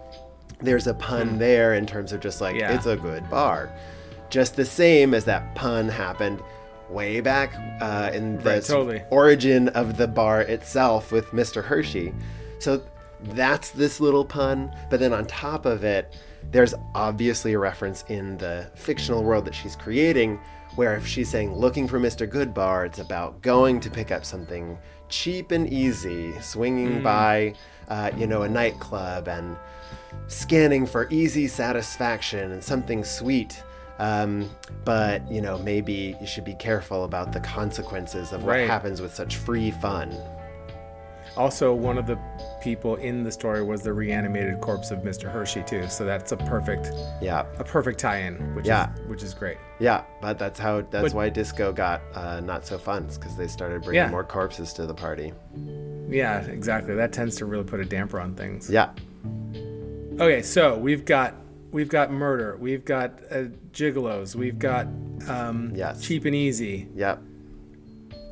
there's 0.61 0.87
a 0.87 0.95
pun 0.95 1.39
there 1.39 1.75
in 1.75 1.87
terms 1.87 2.13
of 2.13 2.21
just 2.21 2.41
like, 2.43 2.57
Yeah. 2.57 2.75
it's 2.75 2.87
a 2.87 2.97
good 2.97 3.29
bar. 3.31 3.71
Just 4.29 4.55
the 4.55 4.65
same 4.67 5.15
as 5.15 5.25
that 5.25 5.55
pun 5.55 5.89
happened 5.89 6.43
way 6.91 7.21
back 7.21 7.53
uh, 7.81 8.11
in 8.13 8.37
the 8.39 8.51
Right, 8.51 8.63
totally. 8.63 9.03
origin 9.11 9.69
of 9.71 9.97
the 9.97 10.07
bar 10.07 10.43
itself 10.43 11.11
with 11.11 11.27
Mr. 11.31 11.65
Hershey. 11.65 12.13
So 12.59 12.83
that's 13.23 13.71
this 13.71 14.01
little 14.01 14.25
pun, 14.25 14.75
but 14.91 15.01
then 15.01 15.13
on 15.13 15.27
top 15.27 15.67
of 15.67 15.85
it, 15.85 16.15
there's 16.53 16.75
obviously 16.95 17.55
a 17.55 17.59
reference 17.59 18.05
in 18.09 18.37
the 18.39 18.71
fictional 18.75 19.25
world 19.25 19.45
that 19.47 19.55
she's 19.55 19.75
creating 19.77 20.39
where 20.77 20.95
if 20.95 21.07
she's 21.07 21.29
saying 21.31 21.55
looking 21.55 21.89
for 21.89 21.99
Mr. 21.99 22.31
Goodbar, 22.31 22.85
it's 22.87 22.99
about 22.99 23.41
going 23.41 23.81
to 23.81 23.91
pick 23.91 24.11
up 24.13 24.25
something 24.25 24.77
cheap 25.09 25.51
and 25.51 25.73
easy, 25.73 26.39
swinging 26.41 27.03
by, 27.03 27.55
uh, 27.89 28.11
you 28.17 28.27
know, 28.27 28.43
a 28.43 28.49
nightclub 28.49 29.27
and 29.29 29.57
scanning 30.29 30.85
for 30.87 31.09
easy 31.11 31.49
satisfaction 31.49 32.53
and 32.53 32.63
something 32.63 33.05
sweet. 33.05 33.63
Um, 33.99 34.51
but 34.85 35.29
you 35.31 35.41
know, 35.41 35.57
maybe 35.59 36.15
you 36.21 36.27
should 36.27 36.45
be 36.45 36.55
careful 36.55 37.05
about 37.05 37.33
the 37.33 37.41
consequences 37.41 38.33
of 38.33 38.45
what 38.45 38.51
Right. 38.53 38.69
happens 38.69 39.01
with 39.01 39.15
such 39.15 39.37
free 39.37 39.71
fun. 39.71 40.15
Also, 41.37 41.75
one 41.75 41.99
of 41.99 42.07
the 42.07 42.19
people 42.63 42.97
in 42.97 43.23
the 43.23 43.31
story 43.31 43.63
was 43.63 43.83
the 43.83 43.93
reanimated 43.93 44.61
corpse 44.61 44.91
of 44.91 45.01
Mr. 45.01 45.31
Hershey 45.31 45.63
too. 45.63 45.87
So 45.89 46.05
that's 46.05 46.33
a 46.33 46.37
perfect 46.37 46.91
Yeah, 47.21 47.45
a 47.59 47.65
perfect 47.65 47.99
tie-in, 48.01 48.55
which 48.55 48.67
Yeah. 48.67 48.93
is 48.95 49.01
which 49.09 49.23
is 49.23 49.35
great. 49.35 49.59
yeah, 49.79 50.03
but 50.23 50.39
that's 50.39 50.59
how 50.59 50.81
that's 50.91 51.13
But- 51.13 51.15
why 51.15 51.29
disco 51.29 51.73
got 51.73 52.01
uh, 52.15 52.41
not 52.41 52.65
so 52.67 52.79
fun 52.79 53.07
because 53.15 53.37
they 53.37 53.47
started 53.49 53.83
bringing 53.83 54.03
Yeah. 54.05 54.11
more 54.11 54.25
corpses 54.25 54.73
to 54.75 54.87
the 54.87 54.95
party. 54.95 55.33
Yeah, 56.09 56.41
exactly. 56.47 56.95
That 56.95 57.13
tends 57.13 57.37
to 57.37 57.47
really 57.47 57.65
put 57.65 57.81
a 57.81 57.85
damper 57.85 58.19
on 58.21 58.35
things. 58.35 58.71
Yeah, 58.71 58.91
Okay, 60.19 60.41
so 60.41 60.79
we've 60.79 61.05
got 61.05 61.35
we've 61.73 61.91
got 61.91 62.11
murder, 62.11 62.57
we've 62.59 62.85
got 62.87 63.21
uh, 63.31 63.45
gigolos, 63.73 64.35
we've 64.35 64.59
got 64.59 64.87
um, 65.29 65.73
Yes. 65.75 66.01
cheap 66.01 66.25
and 66.25 66.35
easy, 66.35 66.89
yeah, 66.95 67.17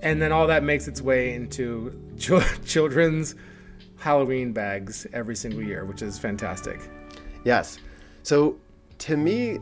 and 0.05 0.21
then 0.21 0.31
all 0.31 0.47
that 0.47 0.63
makes 0.63 0.87
its 0.87 1.01
way 1.01 1.35
into 1.35 1.99
chil- 2.19 2.43
children's 2.65 3.35
Halloween 3.97 4.53
bags 4.53 5.07
every 5.13 5.35
single 5.35 5.63
year, 5.63 5.85
which 5.85 6.03
is 6.03 6.19
fantastic. 6.19 6.79
yes. 7.45 7.79
So 8.23 8.57
to 8.99 9.17
me, 9.17 9.59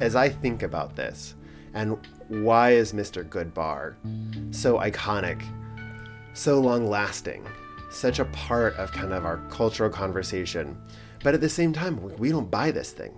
as 0.00 0.16
I 0.16 0.28
think 0.28 0.62
about 0.62 0.96
this, 0.96 1.34
and 1.74 1.98
why 2.28 2.70
is 2.70 2.92
Mr. 2.92 3.28
Goodbar 3.28 3.94
so 4.54 4.78
iconic, 4.78 5.42
so 6.32 6.60
long 6.60 6.88
lasting, 6.88 7.46
such 7.90 8.18
a 8.18 8.24
part 8.26 8.74
of 8.76 8.90
kind 8.92 9.12
of 9.12 9.24
our 9.24 9.38
cultural 9.50 9.90
conversation. 9.90 10.76
But 11.22 11.34
at 11.34 11.40
the 11.40 11.48
same 11.48 11.72
time, 11.72 12.02
we- 12.02 12.14
we 12.14 12.30
don't 12.30 12.50
buy 12.50 12.70
this 12.70 12.92
thing. 12.92 13.12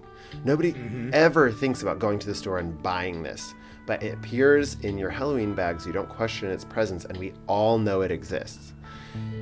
Nobody 0.44 0.72
mm-hmm. 0.72 1.10
ever 1.12 1.50
thinks 1.50 1.82
about 1.82 1.98
going 1.98 2.18
to 2.18 2.26
the 2.26 2.34
store 2.34 2.58
and 2.58 2.82
buying 2.82 3.22
this. 3.22 3.54
But 3.86 4.02
it 4.02 4.14
appears 4.14 4.76
in 4.80 4.98
your 4.98 5.10
Halloween 5.10 5.54
bags, 5.54 5.86
you 5.86 5.92
don't 5.92 6.08
question 6.08 6.50
its 6.50 6.64
presence, 6.64 7.04
and 7.04 7.16
we 7.16 7.32
all 7.46 7.78
know 7.78 8.00
it 8.02 8.10
exists. 8.10 8.72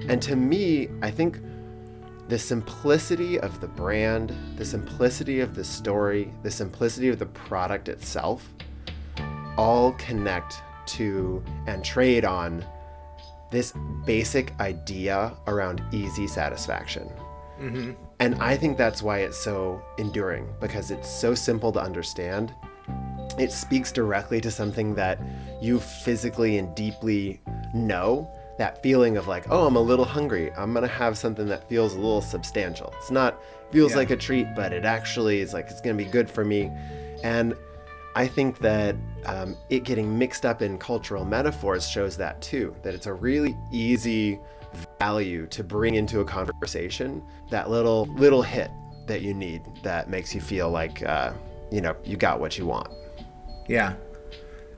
And 0.09 0.21
to 0.23 0.37
me, 0.37 0.89
I 1.03 1.11
think 1.11 1.41
the 2.29 2.39
simplicity 2.39 3.39
of 3.41 3.61
the 3.61 3.69
brand, 3.69 4.35
the 4.57 4.65
simplicity 4.65 5.41
of 5.41 5.55
the 5.55 5.65
story, 5.65 6.31
the 6.43 6.51
simplicity 6.51 7.09
of 7.09 7.19
the 7.19 7.27
product 7.27 7.89
itself 7.89 8.49
all 9.57 9.93
connect 9.93 10.63
to 10.87 11.43
and 11.67 11.85
trade 11.85 12.25
on 12.25 12.65
this 13.51 13.73
basic 14.05 14.59
idea 14.61 15.33
around 15.47 15.83
easy 15.93 16.27
satisfaction. 16.27 17.09
Mm-hmm. 17.61 17.93
And 18.21 18.35
I 18.37 18.57
think 18.57 18.77
that's 18.77 19.03
why 19.03 19.19
it's 19.19 19.39
so 19.39 19.83
enduring 19.99 20.49
because 20.61 20.91
it's 20.91 21.09
so 21.09 21.35
simple 21.35 21.71
to 21.73 21.81
understand. 21.81 22.55
It 23.39 23.51
speaks 23.53 23.91
directly 23.91 24.41
to 24.43 24.51
something 24.51 24.95
that 24.95 25.19
you 25.61 25.81
physically 25.81 26.59
and 26.59 26.75
deeply 26.75 27.41
know. 27.75 28.31
That 28.59 28.81
feeling 28.83 29.17
of 29.17 29.27
like, 29.27 29.47
oh, 29.51 29.67
I'm 29.67 29.75
a 29.75 29.81
little 29.81 30.05
hungry. 30.05 30.53
I'm 30.57 30.73
gonna 30.73 30.87
have 30.87 31.19
something 31.19 31.47
that 31.49 31.69
feels 31.69 31.95
a 31.95 31.97
little 31.97 32.21
substantial. 32.23 32.95
It's 32.99 33.11
not 33.11 33.41
feels 33.73 33.91
Yeah. 33.93 33.97
like 33.99 34.11
a 34.11 34.17
treat, 34.17 34.47
but 34.55 34.73
it 34.73 34.85
actually 34.85 35.41
is 35.41 35.53
like 35.53 35.69
it's 35.69 35.81
gonna 35.81 35.97
be 35.97 36.05
good 36.05 36.31
for 36.31 36.45
me. 36.45 36.71
And 37.25 37.55
I 38.15 38.29
think 38.29 38.59
that 38.61 38.95
um, 39.27 39.57
it 39.71 39.83
getting 39.83 40.17
mixed 40.17 40.47
up 40.47 40.63
in 40.63 40.79
cultural 40.79 41.25
metaphors 41.25 41.89
shows 41.89 42.17
that 42.19 42.41
too. 42.41 42.77
That 42.85 42.95
it's 42.95 43.07
a 43.07 43.13
really 43.13 43.57
easy 43.73 44.39
value 45.01 45.47
to 45.49 45.65
bring 45.65 45.97
into 45.97 46.21
a 46.21 46.25
conversation. 46.25 47.25
That 47.51 47.71
little 47.71 48.07
little 48.15 48.43
hit 48.43 48.71
that 49.09 49.23
you 49.23 49.35
need 49.35 49.63
that 49.83 50.09
makes 50.09 50.33
you 50.33 50.41
feel 50.41 50.71
like 50.71 51.03
uh, 51.03 51.33
you 51.73 51.81
know 51.81 51.97
you 52.05 52.17
got 52.17 52.39
what 52.39 52.57
you 52.57 52.67
want. 52.67 52.89
Yeah. 53.69 53.95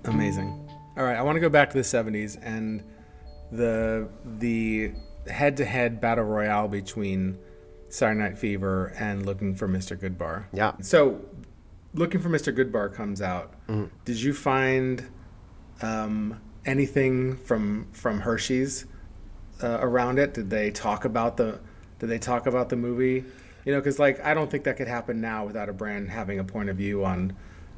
Amazing. 0.04 0.68
All 0.96 1.04
right, 1.04 1.16
I 1.16 1.22
want 1.22 1.36
to 1.36 1.40
go 1.40 1.48
back 1.48 1.70
to 1.70 1.76
the 1.76 1.82
70s 1.82 2.38
and 2.42 2.82
the 3.52 4.08
the 4.24 4.92
head-to-head 5.30 6.00
battle 6.00 6.24
royale 6.24 6.68
between 6.68 7.38
Saturday 7.88 8.20
Night 8.20 8.38
Fever 8.38 8.92
and 8.98 9.26
Looking 9.26 9.54
for 9.54 9.68
Mr. 9.68 9.96
Goodbar. 9.96 10.46
Yeah. 10.52 10.72
So, 10.80 11.20
Looking 11.94 12.20
for 12.20 12.28
Mr. 12.28 12.54
Goodbar 12.54 12.92
comes 12.92 13.22
out. 13.22 13.52
Mm-hmm. 13.68 13.86
Did 14.04 14.20
you 14.20 14.34
find 14.34 15.08
um, 15.82 16.40
anything 16.64 17.36
from 17.38 17.88
from 17.92 18.20
Hershey's 18.20 18.86
uh, 19.62 19.78
around 19.80 20.18
it? 20.18 20.34
Did 20.34 20.50
they 20.50 20.70
talk 20.70 21.04
about 21.04 21.36
the 21.36 21.58
Did 21.98 22.08
they 22.08 22.18
talk 22.18 22.46
about 22.46 22.68
the 22.68 22.76
movie? 22.76 23.24
You 23.64 23.72
know, 23.72 23.80
because 23.80 23.98
like 23.98 24.22
I 24.24 24.34
don't 24.34 24.50
think 24.50 24.64
that 24.64 24.76
could 24.76 24.88
happen 24.88 25.20
now 25.20 25.46
without 25.46 25.68
a 25.68 25.72
brand 25.72 26.10
having 26.10 26.38
a 26.38 26.44
point 26.44 26.68
of 26.68 26.76
view 26.76 27.04
on, 27.04 27.34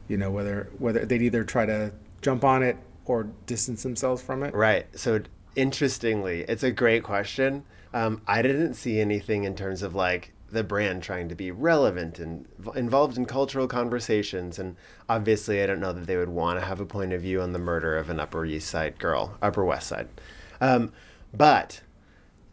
you 0.08 0.16
know, 0.16 0.30
whether 0.30 0.70
whether 0.78 1.04
they'd 1.04 1.22
either 1.22 1.44
try 1.44 1.66
to 1.66 1.92
jump 2.20 2.44
on 2.44 2.62
it 2.62 2.76
or 3.04 3.24
distance 3.46 3.82
themselves 3.82 4.22
from 4.22 4.42
it. 4.42 4.54
Right. 4.54 4.86
So 4.98 5.20
interestingly, 5.56 6.42
it's 6.42 6.62
a 6.62 6.70
great 6.70 7.02
question. 7.02 7.64
Um, 7.94 8.22
I 8.26 8.42
didn't 8.42 8.74
see 8.74 9.00
anything 9.00 9.44
in 9.44 9.54
terms 9.54 9.82
of 9.82 9.94
like 9.94 10.32
the 10.50 10.64
brand 10.64 11.02
trying 11.02 11.28
to 11.28 11.34
be 11.34 11.50
relevant 11.50 12.18
and 12.18 12.46
involved 12.74 13.18
in 13.18 13.26
cultural 13.26 13.66
conversations. 13.66 14.58
And 14.58 14.76
obviously, 15.08 15.62
I 15.62 15.66
don't 15.66 15.80
know 15.80 15.92
that 15.92 16.06
they 16.06 16.16
would 16.16 16.28
want 16.28 16.58
to 16.58 16.64
have 16.64 16.80
a 16.80 16.86
point 16.86 17.12
of 17.12 17.22
view 17.22 17.40
on 17.40 17.52
the 17.52 17.58
murder 17.58 17.96
of 17.96 18.08
an 18.08 18.20
Upper 18.20 18.44
East 18.44 18.68
Side 18.68 18.98
girl, 18.98 19.36
Upper 19.42 19.64
West 19.64 19.88
Side. 19.88 20.08
Um, 20.60 20.92
but 21.34 21.82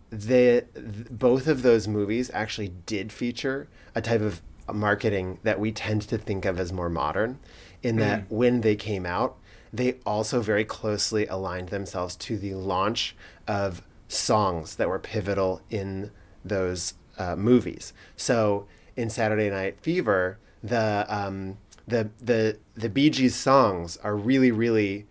the 0.10 0.65
th- 0.74 1.08
both 1.10 1.48
of 1.48 1.62
those 1.62 1.88
movies 1.88 2.30
actually 2.34 2.70
did 2.86 3.12
feature 3.12 3.68
a 3.94 4.02
type 4.02 4.22
of 4.22 4.41
marketing 4.73 5.39
that 5.43 5.60
we 5.60 5.71
tend 5.71 6.01
to 6.01 6.17
think 6.17 6.45
of 6.45 6.60
as 6.60 6.71
more 6.73 6.89
modern 6.89 7.39
in 7.84 7.97
that 7.97 8.23
when 8.30 8.62
they 8.62 8.75
came 8.75 9.06
out 9.06 9.38
they 9.73 9.95
also 10.06 10.41
very 10.41 10.63
closely 10.63 11.28
aligned 11.28 11.69
themselves 11.69 12.15
to 12.15 12.38
the 12.38 12.54
launch 12.54 13.15
of 13.47 13.82
songs 14.08 14.75
that 14.78 14.88
were 14.88 14.99
pivotal 14.99 15.62
in 15.69 16.10
those 16.43 16.93
uh, 17.17 17.36
movies 17.36 17.93
so 18.15 18.65
in 18.95 19.10
saturday 19.10 19.49
night 19.49 19.80
fever 19.82 20.38
the 20.63 21.06
um, 21.10 21.58
the 21.88 22.10
the 22.19 22.58
the 22.73 22.89
Bee 22.89 23.10
Gees 23.12 23.36
songs 23.36 23.97
are 23.97 24.15
really 24.15 24.51
really 24.51 25.06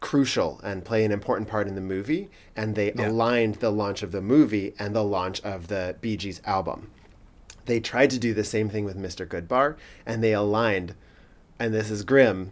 crucial 0.00 0.60
and 0.62 0.84
play 0.84 1.04
an 1.04 1.12
important 1.12 1.48
part 1.48 1.68
in 1.68 1.74
the 1.74 1.80
movie, 1.80 2.30
and 2.56 2.74
they 2.74 2.92
Yeah. 2.92 3.08
aligned 3.10 3.56
the 3.56 3.70
launch 3.70 4.02
of 4.02 4.12
the 4.12 4.22
movie 4.22 4.74
and 4.78 4.94
the 4.94 5.04
launch 5.04 5.40
of 5.42 5.68
the 5.68 5.94
Bee 6.00 6.16
Gees 6.16 6.40
album. 6.46 6.90
They 7.70 7.78
tried 7.78 8.10
to 8.10 8.18
do 8.18 8.34
the 8.34 8.42
same 8.42 8.68
thing 8.68 8.84
with 8.84 8.98
Mr. 8.98 9.24
Goodbar, 9.24 9.76
and 10.04 10.24
they 10.24 10.34
aligned, 10.34 10.96
and 11.56 11.72
this 11.72 11.88
is 11.88 12.02
grim, 12.02 12.50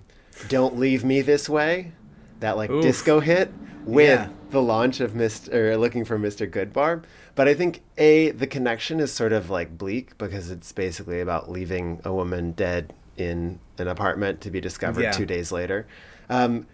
Don't 0.49 0.79
Leave 0.79 1.05
Me 1.05 1.23
This 1.23 1.49
Way 1.49 1.91
that 2.39 2.57
like 2.57 2.71
Oof. 2.71 2.85
disco 2.85 3.19
hit 3.19 3.51
with 3.85 4.21
Yeah. 4.21 4.29
the 4.53 4.63
launch 4.63 5.01
of 5.01 5.15
Mr. 5.15 5.53
or 5.53 5.77
looking 5.77 6.05
for 6.05 6.21
Mr. 6.21 6.49
Goodbar. 6.49 7.03
But 7.35 7.49
I 7.49 7.55
think 7.55 7.81
a 7.97 8.31
the 8.31 8.47
connection 8.47 9.01
is 9.01 9.11
sort 9.13 9.33
of 9.33 9.51
like 9.51 9.77
bleak 9.77 10.17
because 10.19 10.53
it's 10.53 10.71
basically 10.71 11.21
about 11.21 11.51
leaving 11.51 12.01
a 12.05 12.13
woman 12.15 12.53
dead 12.53 12.93
in 13.17 13.59
an 13.77 13.89
apartment 13.89 14.41
to 14.43 14.53
be 14.53 14.61
discovered 14.61 15.03
Yeah. 15.03 15.11
two 15.11 15.27
days 15.27 15.51
later. 15.51 15.89
Um, 16.31 16.69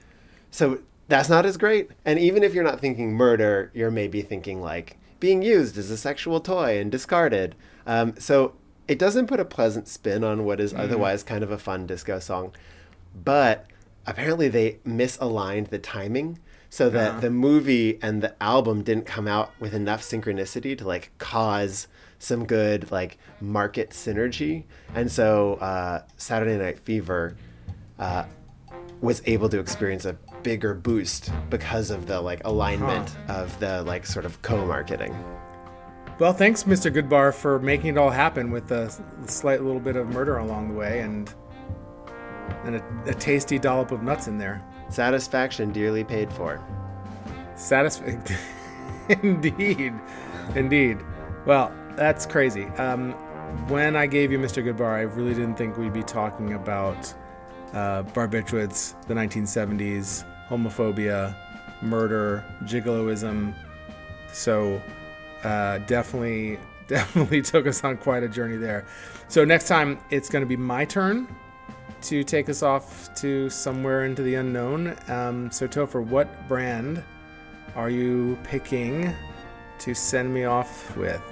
so 0.50 0.80
that's 1.08 1.30
not 1.30 1.46
as 1.46 1.56
great. 1.56 1.90
And 2.04 2.18
even 2.18 2.42
if 2.42 2.52
you're 2.52 2.62
not 2.62 2.78
thinking 2.78 3.14
murder, 3.14 3.70
you're 3.72 3.90
maybe 3.90 4.20
thinking 4.20 4.60
like 4.60 4.98
being 5.18 5.40
used 5.40 5.78
as 5.78 5.90
a 5.90 5.96
sexual 5.96 6.40
toy 6.40 6.78
and 6.78 6.92
discarded. 6.92 7.54
Um, 7.86 8.14
so 8.18 8.54
it 8.88 8.98
doesn't 8.98 9.26
put 9.26 9.40
a 9.40 9.44
pleasant 9.44 9.88
spin 9.88 10.24
on 10.24 10.44
what 10.44 10.60
is 10.60 10.74
otherwise 10.74 11.22
kind 11.22 11.42
of 11.42 11.50
a 11.50 11.58
fun 11.58 11.86
disco 11.86 12.18
song. 12.18 12.52
But 13.14 13.66
apparently 14.06 14.48
they 14.48 14.78
misaligned 14.86 15.68
the 15.68 15.78
timing 15.78 16.38
so 16.68 16.90
that 16.90 17.20
the 17.20 17.30
movie 17.30 17.98
and 18.02 18.20
the 18.20 18.34
album 18.42 18.82
didn't 18.82 19.06
come 19.06 19.28
out 19.28 19.52
with 19.60 19.74
enough 19.74 20.02
synchronicity 20.02 20.76
to 20.76 20.84
like 20.86 21.12
cause 21.18 21.86
some 22.18 22.44
good 22.46 22.90
like 22.90 23.16
market 23.40 23.90
synergy. 23.90 24.64
And 24.94 25.10
so 25.10 25.54
uh, 25.54 26.02
Saturday 26.16 26.58
Night 26.58 26.78
Fever 26.78 27.36
uh, 27.98 28.24
was 29.00 29.22
able 29.26 29.48
to 29.50 29.60
experience 29.60 30.04
a 30.04 30.14
bigger 30.42 30.74
boost 30.74 31.30
because 31.48 31.90
of 31.90 32.06
the 32.06 32.20
like 32.20 32.42
alignment 32.44 33.14
of 33.28 33.58
the 33.60 33.82
like 33.82 34.04
sort 34.04 34.24
of 34.24 34.42
co-marketing. 34.42 35.14
Well, 36.18 36.32
thanks, 36.32 36.62
Mr. 36.62 36.94
Goodbar, 36.94 37.34
for 37.34 37.58
making 37.58 37.90
it 37.90 37.98
all 37.98 38.10
happen 38.10 38.52
with 38.52 38.70
a 38.70 38.88
slight 39.26 39.62
little 39.62 39.80
bit 39.80 39.96
of 39.96 40.08
murder 40.08 40.38
along 40.38 40.68
the 40.68 40.74
way 40.74 41.00
and 41.00 41.32
and 42.64 42.76
a, 42.76 42.84
a 43.06 43.14
tasty 43.14 43.58
dollop 43.58 43.90
of 43.90 44.02
nuts 44.02 44.28
in 44.28 44.38
there. 44.38 44.62
Satisfaction 44.90 45.72
dearly 45.72 46.04
paid 46.04 46.32
for. 46.32 46.62
Satisfying. 47.56 48.22
indeed. 49.22 49.92
Indeed. 50.54 50.98
Well, 51.46 51.72
that's 51.96 52.26
crazy. 52.26 52.66
Um, 52.78 53.12
when 53.68 53.96
I 53.96 54.06
gave 54.06 54.30
you 54.30 54.38
Mr. 54.38 54.64
Goodbar, 54.64 54.94
I 54.94 55.02
really 55.02 55.34
didn't 55.34 55.56
think 55.56 55.76
we'd 55.76 55.92
be 55.92 56.02
talking 56.02 56.54
about 56.54 57.12
uh, 57.72 58.04
barbiturates, 58.04 58.94
the 59.06 59.14
1970s, 59.14 60.24
homophobia, 60.48 61.34
murder, 61.82 62.44
gigoloism. 62.62 63.54
So 64.32 64.80
uh, 65.44 65.78
definitely, 65.78 66.58
definitely 66.88 67.42
took 67.42 67.66
us 67.66 67.84
on 67.84 67.96
quite 67.96 68.22
a 68.22 68.28
journey 68.28 68.56
there. 68.56 68.86
So 69.28 69.44
next 69.44 69.68
time, 69.68 69.98
it's 70.10 70.28
going 70.28 70.42
to 70.42 70.48
be 70.48 70.56
my 70.56 70.84
turn 70.84 71.28
to 72.02 72.22
take 72.22 72.48
us 72.48 72.62
off 72.62 73.14
to 73.16 73.48
somewhere 73.48 74.04
into 74.04 74.22
the 74.22 74.34
unknown. 74.34 74.96
Um, 75.08 75.50
so 75.50 75.66
Topher, 75.66 76.04
what 76.04 76.48
brand 76.48 77.02
are 77.74 77.90
you 77.90 78.38
picking 78.44 79.12
to 79.78 79.94
send 79.94 80.32
me 80.32 80.44
off 80.44 80.96
with? 80.96 81.22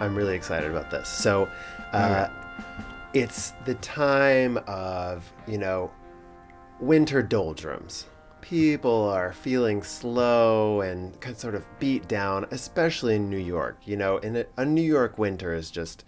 I'm 0.00 0.14
really 0.14 0.36
excited 0.36 0.70
about 0.70 0.90
this. 0.90 1.08
So, 1.08 1.48
uh, 1.92 2.28
it's 3.12 3.52
the 3.64 3.74
time 3.76 4.58
of, 4.66 5.32
you 5.46 5.56
know, 5.56 5.90
winter 6.80 7.22
doldrums. 7.22 8.06
People 8.44 9.08
are 9.08 9.32
feeling 9.32 9.82
slow 9.82 10.82
and 10.82 11.18
kind 11.22 11.34
of 11.34 11.40
sort 11.40 11.54
of 11.54 11.64
beat 11.80 12.06
down, 12.06 12.44
especially 12.50 13.14
in 13.14 13.30
New 13.30 13.38
York. 13.38 13.78
You 13.86 13.96
know, 13.96 14.18
in 14.18 14.36
a, 14.36 14.44
a 14.58 14.66
New 14.66 14.82
York 14.82 15.16
winter 15.16 15.54
is 15.54 15.70
just, 15.70 16.04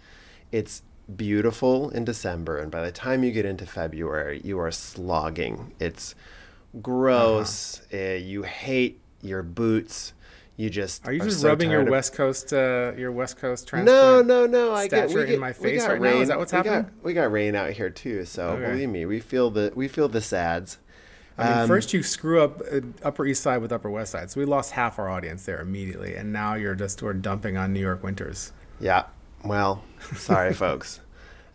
it's 0.51 0.83
beautiful 1.15 1.89
in 1.89 2.05
December, 2.05 2.59
and 2.59 2.69
by 2.69 2.83
the 2.85 2.91
time 2.91 3.23
you 3.23 3.31
get 3.31 3.45
into 3.45 3.65
February, 3.65 4.39
you 4.43 4.59
are 4.59 4.69
slogging. 4.69 5.73
It's 5.79 6.13
gross. 6.79 7.81
uh 7.91 7.97
you 7.97 8.43
hate 8.43 9.01
your 9.23 9.41
boots. 9.41 10.13
You 10.57 10.69
just 10.69 11.07
Are 11.07 11.13
you 11.13 11.21
just 11.21 11.41
so 11.41 11.47
rubbing 11.47 11.71
your 11.71 11.81
of- 11.81 11.87
West 11.89 12.13
Coast, 12.13 12.53
uh, 12.53 12.91
your 12.95 13.11
West 13.11 13.37
Coast 13.37 13.71
no, 13.73 14.21
no, 14.21 14.45
no. 14.45 14.73
I 14.73 14.87
get, 14.87 15.05
we 15.05 15.09
stature 15.09 15.23
in 15.25 15.29
get 15.31 15.39
my 15.39 15.53
face 15.53 15.81
got 15.81 15.91
right 15.93 16.01
now? 16.01 16.21
Is 16.21 16.27
that 16.27 16.37
what's 16.37 16.51
we 16.51 16.57
happening? 16.57 16.83
Got, 16.83 17.03
we 17.03 17.13
got 17.13 17.31
rain 17.31 17.55
out 17.55 17.71
here 17.71 17.89
too, 17.89 18.25
so 18.25 18.49
Okay. 18.49 18.71
believe 18.71 18.89
me, 18.89 19.05
we 19.07 19.19
feel 19.19 19.49
the 19.49 19.71
we 19.75 19.87
feel 19.87 20.07
the 20.07 20.21
sads. 20.21 20.77
I 21.37 21.49
mean, 21.49 21.57
Um, 21.59 21.67
first 21.67 21.93
you 21.93 22.01
screw 22.03 22.41
up 22.41 22.61
uh, 22.71 22.79
Upper 23.03 23.25
East 23.25 23.43
Side 23.43 23.57
with 23.61 23.71
Upper 23.71 23.89
West 23.91 24.11
Side, 24.11 24.31
so 24.31 24.39
we 24.39 24.45
lost 24.45 24.71
half 24.71 24.97
our 24.97 25.07
audience 25.09 25.45
there 25.45 25.59
immediately, 25.61 26.15
and 26.15 26.33
now 26.33 26.55
you're 26.55 26.73
just 26.75 27.01
we're 27.03 27.13
dumping 27.13 27.57
on 27.57 27.73
New 27.73 27.79
York 27.79 28.01
winters. 28.03 28.51
Yeah. 28.79 29.03
Well, 29.45 29.83
sorry, 30.15 30.53
folks, 30.65 30.99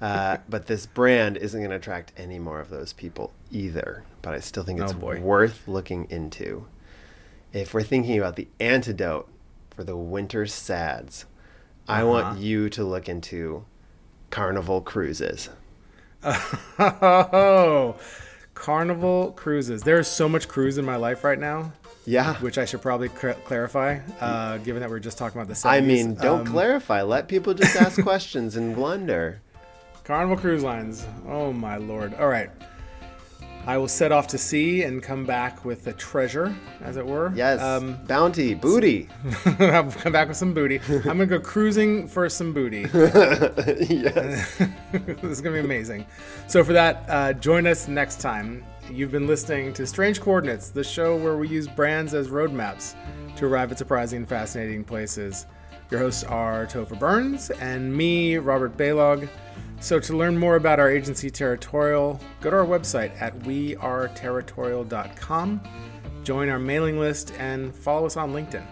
uh, 0.00 0.38
but 0.48 0.66
this 0.66 0.86
brand 0.86 1.36
isn't 1.36 1.58
going 1.60 1.70
to 1.70 1.76
attract 1.76 2.12
any 2.16 2.38
more 2.38 2.60
of 2.60 2.70
those 2.70 2.92
people 2.92 3.32
either. 3.50 4.04
But 4.22 4.34
I 4.34 4.40
still 4.40 4.62
think 4.62 4.80
it's 4.80 4.94
Oh, 4.94 5.18
worth 5.20 5.66
looking 5.66 6.06
into. 6.10 6.66
If 7.52 7.74
we're 7.74 7.82
thinking 7.82 8.16
about 8.18 8.36
the 8.36 8.46
antidote 8.60 9.28
for 9.70 9.82
the 9.84 9.96
winter 9.96 10.46
sads, 10.46 11.26
I 11.88 12.02
Uh-huh. 12.02 12.06
want 12.10 12.38
you 12.38 12.68
to 12.70 12.84
look 12.84 13.08
into 13.08 13.64
Carnival 14.30 14.80
Cruises. 14.80 15.48
Oh, 16.78 17.96
Carnival 18.66 19.32
cruises. 19.32 19.82
There 19.82 19.98
is 19.98 20.06
so 20.06 20.28
much 20.28 20.46
cruise 20.46 20.78
in 20.78 20.84
my 20.84 20.94
life 20.94 21.24
right 21.24 21.38
now, 21.38 21.72
Yeah. 22.06 22.34
which 22.36 22.58
I 22.58 22.64
should 22.64 22.80
probably 22.80 23.08
cl- 23.08 23.34
clarify, 23.44 23.98
uh, 24.20 24.58
given 24.58 24.80
that 24.82 24.88
we 24.88 24.94
are 24.94 25.00
just 25.00 25.18
talking 25.18 25.36
about 25.40 25.48
the 25.48 25.56
70s. 25.56 25.66
I 25.66 25.80
mean, 25.80 26.14
don't 26.14 26.40
Um, 26.42 26.46
clarify. 26.46 27.02
Let 27.02 27.26
people 27.26 27.54
just 27.54 27.74
ask 27.74 28.00
questions 28.04 28.54
and 28.54 28.72
blunder. 28.76 29.40
Carnival 30.04 30.36
Cruise 30.36 30.62
Lines. 30.62 31.04
Oh 31.28 31.52
my 31.52 31.76
lord. 31.76 32.14
All 32.14 32.28
right. 32.28 32.50
I 33.64 33.78
will 33.78 33.88
set 33.88 34.10
off 34.10 34.26
to 34.28 34.38
sea 34.38 34.82
and 34.82 35.00
come 35.00 35.24
back 35.24 35.64
with 35.64 35.86
a 35.86 35.92
treasure, 35.92 36.54
as 36.80 36.96
it 36.96 37.06
were. 37.06 37.32
Yes. 37.34 37.60
Um, 37.60 37.96
Bounty, 38.06 38.54
booty. 38.54 39.08
I'll 39.44 39.90
come 39.90 40.12
back 40.12 40.26
with 40.26 40.36
some 40.36 40.52
booty. 40.52 40.80
I'm 40.88 41.02
gonna 41.02 41.26
go 41.26 41.38
cruising 41.38 42.08
for 42.08 42.28
some 42.28 42.52
booty. 42.52 42.80
yes. 43.88 44.58
this 44.92 45.22
is 45.22 45.40
gonna 45.40 45.54
be 45.56 45.60
amazing. 45.60 46.04
So 46.48 46.64
for 46.64 46.72
that, 46.72 47.04
uh, 47.08 47.32
join 47.34 47.68
us 47.68 47.86
next 47.86 48.20
time. 48.20 48.64
You've 48.90 49.12
been 49.12 49.28
listening 49.28 49.72
to 49.74 49.86
Strange 49.86 50.20
Coordinates, 50.20 50.70
the 50.70 50.82
show 50.82 51.16
where 51.16 51.36
we 51.36 51.46
use 51.48 51.68
brands 51.68 52.14
as 52.14 52.28
roadmaps 52.28 52.96
to 53.36 53.46
arrive 53.46 53.70
at 53.70 53.78
surprising 53.78 54.18
and 54.18 54.28
fascinating 54.28 54.82
places. 54.82 55.46
Your 55.88 56.00
hosts 56.00 56.24
are 56.24 56.66
Topher 56.66 56.98
Burns 56.98 57.50
and 57.50 57.94
me, 57.94 58.38
Robert 58.38 58.76
Baylog. 58.76 59.28
So 59.82 59.98
to 59.98 60.16
learn 60.16 60.38
more 60.38 60.54
about 60.54 60.78
our 60.78 60.88
agency 60.88 61.28
Territorial, 61.28 62.20
go 62.40 62.50
to 62.50 62.56
our 62.58 62.64
website 62.64 63.20
at 63.20 63.36
weareterritorial.com, 63.40 65.60
join 66.22 66.48
our 66.48 66.60
mailing 66.60 67.00
list, 67.00 67.32
and 67.36 67.74
follow 67.74 68.06
us 68.06 68.16
on 68.16 68.32
LinkedIn. 68.32 68.64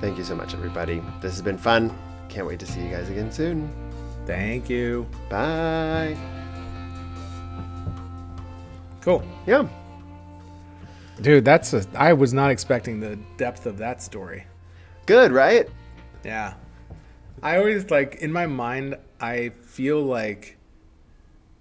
Thank 0.00 0.16
you 0.16 0.24
so 0.24 0.34
much, 0.34 0.54
everybody. 0.54 1.02
This 1.20 1.32
has 1.32 1.42
been 1.42 1.58
fun. 1.58 1.94
Can't 2.30 2.46
wait 2.46 2.58
to 2.60 2.66
see 2.66 2.80
you 2.80 2.90
guys 2.90 3.10
again 3.10 3.30
soon. 3.30 3.70
Thank 4.24 4.70
you. 4.70 5.06
Bye. 5.28 6.16
Cool. 9.02 9.22
Yeah. 9.46 9.68
Dude, 11.20 11.44
that's 11.44 11.74
a, 11.74 11.84
I 11.94 12.14
was 12.14 12.32
not 12.32 12.50
expecting 12.50 13.00
the 13.00 13.18
depth 13.36 13.66
of 13.66 13.76
that 13.76 14.00
story. 14.00 14.46
Good, 15.04 15.30
right? 15.30 15.68
Yeah. 16.24 16.54
I 17.42 17.58
always 17.58 17.90
like 17.90 18.14
in 18.22 18.32
my 18.32 18.46
mind 18.46 18.96
I 19.20 19.50
feel 19.50 20.00
like 20.02 20.56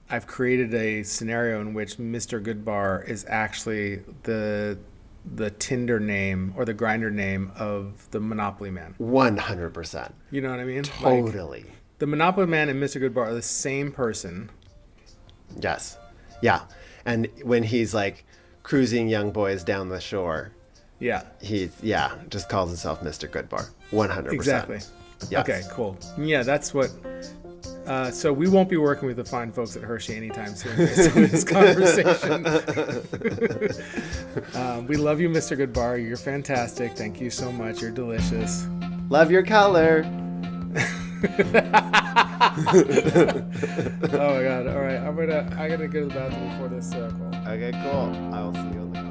I've 0.10 0.26
created 0.28 0.74
a 0.74 1.04
scenario 1.04 1.62
in 1.62 1.74
which 1.74 1.98
Mr. 1.98 2.44
Goodbar 2.44 3.08
is 3.08 3.26
actually 3.28 4.02
the 4.24 4.78
the 5.36 5.52
Tinder 5.52 6.00
name 6.00 6.54
or 6.56 6.64
the 6.66 6.74
Grindr 6.74 7.12
name 7.12 7.52
of 7.58 8.10
the 8.12 8.20
Monopoly 8.22 8.72
Man. 8.72 8.96
100%. 9.00 10.12
You 10.32 10.42
know 10.42 10.50
what 10.50 10.60
I 10.60 10.64
mean? 10.64 10.84
Like, 10.84 11.26
Totally. 11.26 11.66
the 12.00 12.08
Monopoly 12.08 12.48
Man 12.48 12.70
and 12.70 12.82
Mr. 12.82 13.02
Goodbar 13.02 13.28
are 13.28 13.34
the 13.34 13.42
same 13.42 13.92
person. 13.92 14.50
yes. 15.60 15.98
Yeah. 16.42 16.62
And 17.06 17.28
when 17.44 17.64
he's 17.64 17.94
like 17.94 18.24
cruising 18.64 19.10
young 19.10 19.32
boys 19.32 19.64
down 19.66 19.90
the 19.90 20.00
shore, 20.00 20.52
Yeah. 21.00 21.24
he's, 21.42 21.74
yeah, 21.84 22.16
just 22.30 22.48
calls 22.50 22.70
himself 22.70 23.02
Mr. 23.02 23.30
Goodbar. 23.30 23.70
100%. 23.92 24.32
Exactly. 24.32 24.80
Yes. 25.30 25.42
Okay, 25.50 25.62
cool. 25.70 25.98
Yeah, 26.18 26.44
that's 26.44 26.74
what. 26.74 26.90
Uh, 27.90 28.12
so 28.12 28.32
we 28.32 28.48
won't 28.48 28.70
be 28.70 28.78
working 28.78 29.08
with 29.08 29.18
the 29.18 29.26
fine 29.26 29.52
folks 29.52 29.76
at 29.76 29.82
Hershey 29.82 30.16
anytime 30.16 30.54
soon 30.54 30.78
based 30.78 31.16
on 31.16 31.24
this 31.24 31.44
conversation. 31.44 32.46
um, 34.56 34.86
we 34.86 34.96
love 34.96 35.20
you, 35.20 35.28
Mr. 35.28 35.58
Goodbar. 35.58 35.98
You're 36.08 36.16
fantastic. 36.16 36.96
Thank 36.96 37.20
you 37.20 37.32
so 37.32 37.52
much. 37.52 37.82
You're 37.82 37.90
delicious. 37.90 38.68
Love 39.10 39.32
your 39.32 39.42
color. 39.42 40.04
Oh 42.42 44.34
my 44.34 44.44
god! 44.44 44.68
All 44.68 44.80
right, 44.80 44.98
I'm 44.98 45.16
gonna 45.16 45.54
I 45.58 45.68
gotta 45.68 45.88
go 45.88 46.02
to 46.02 46.06
the 46.08 46.14
bathroom 46.14 46.50
before 46.52 46.70
this 46.70 46.90
circle. 46.90 47.28
Okay, 47.48 47.72
cool. 47.84 48.34
I 48.34 48.42
will 48.44 48.54
see 48.54 48.60
you 48.60 48.80
on 48.80 48.94
the 48.94 49.09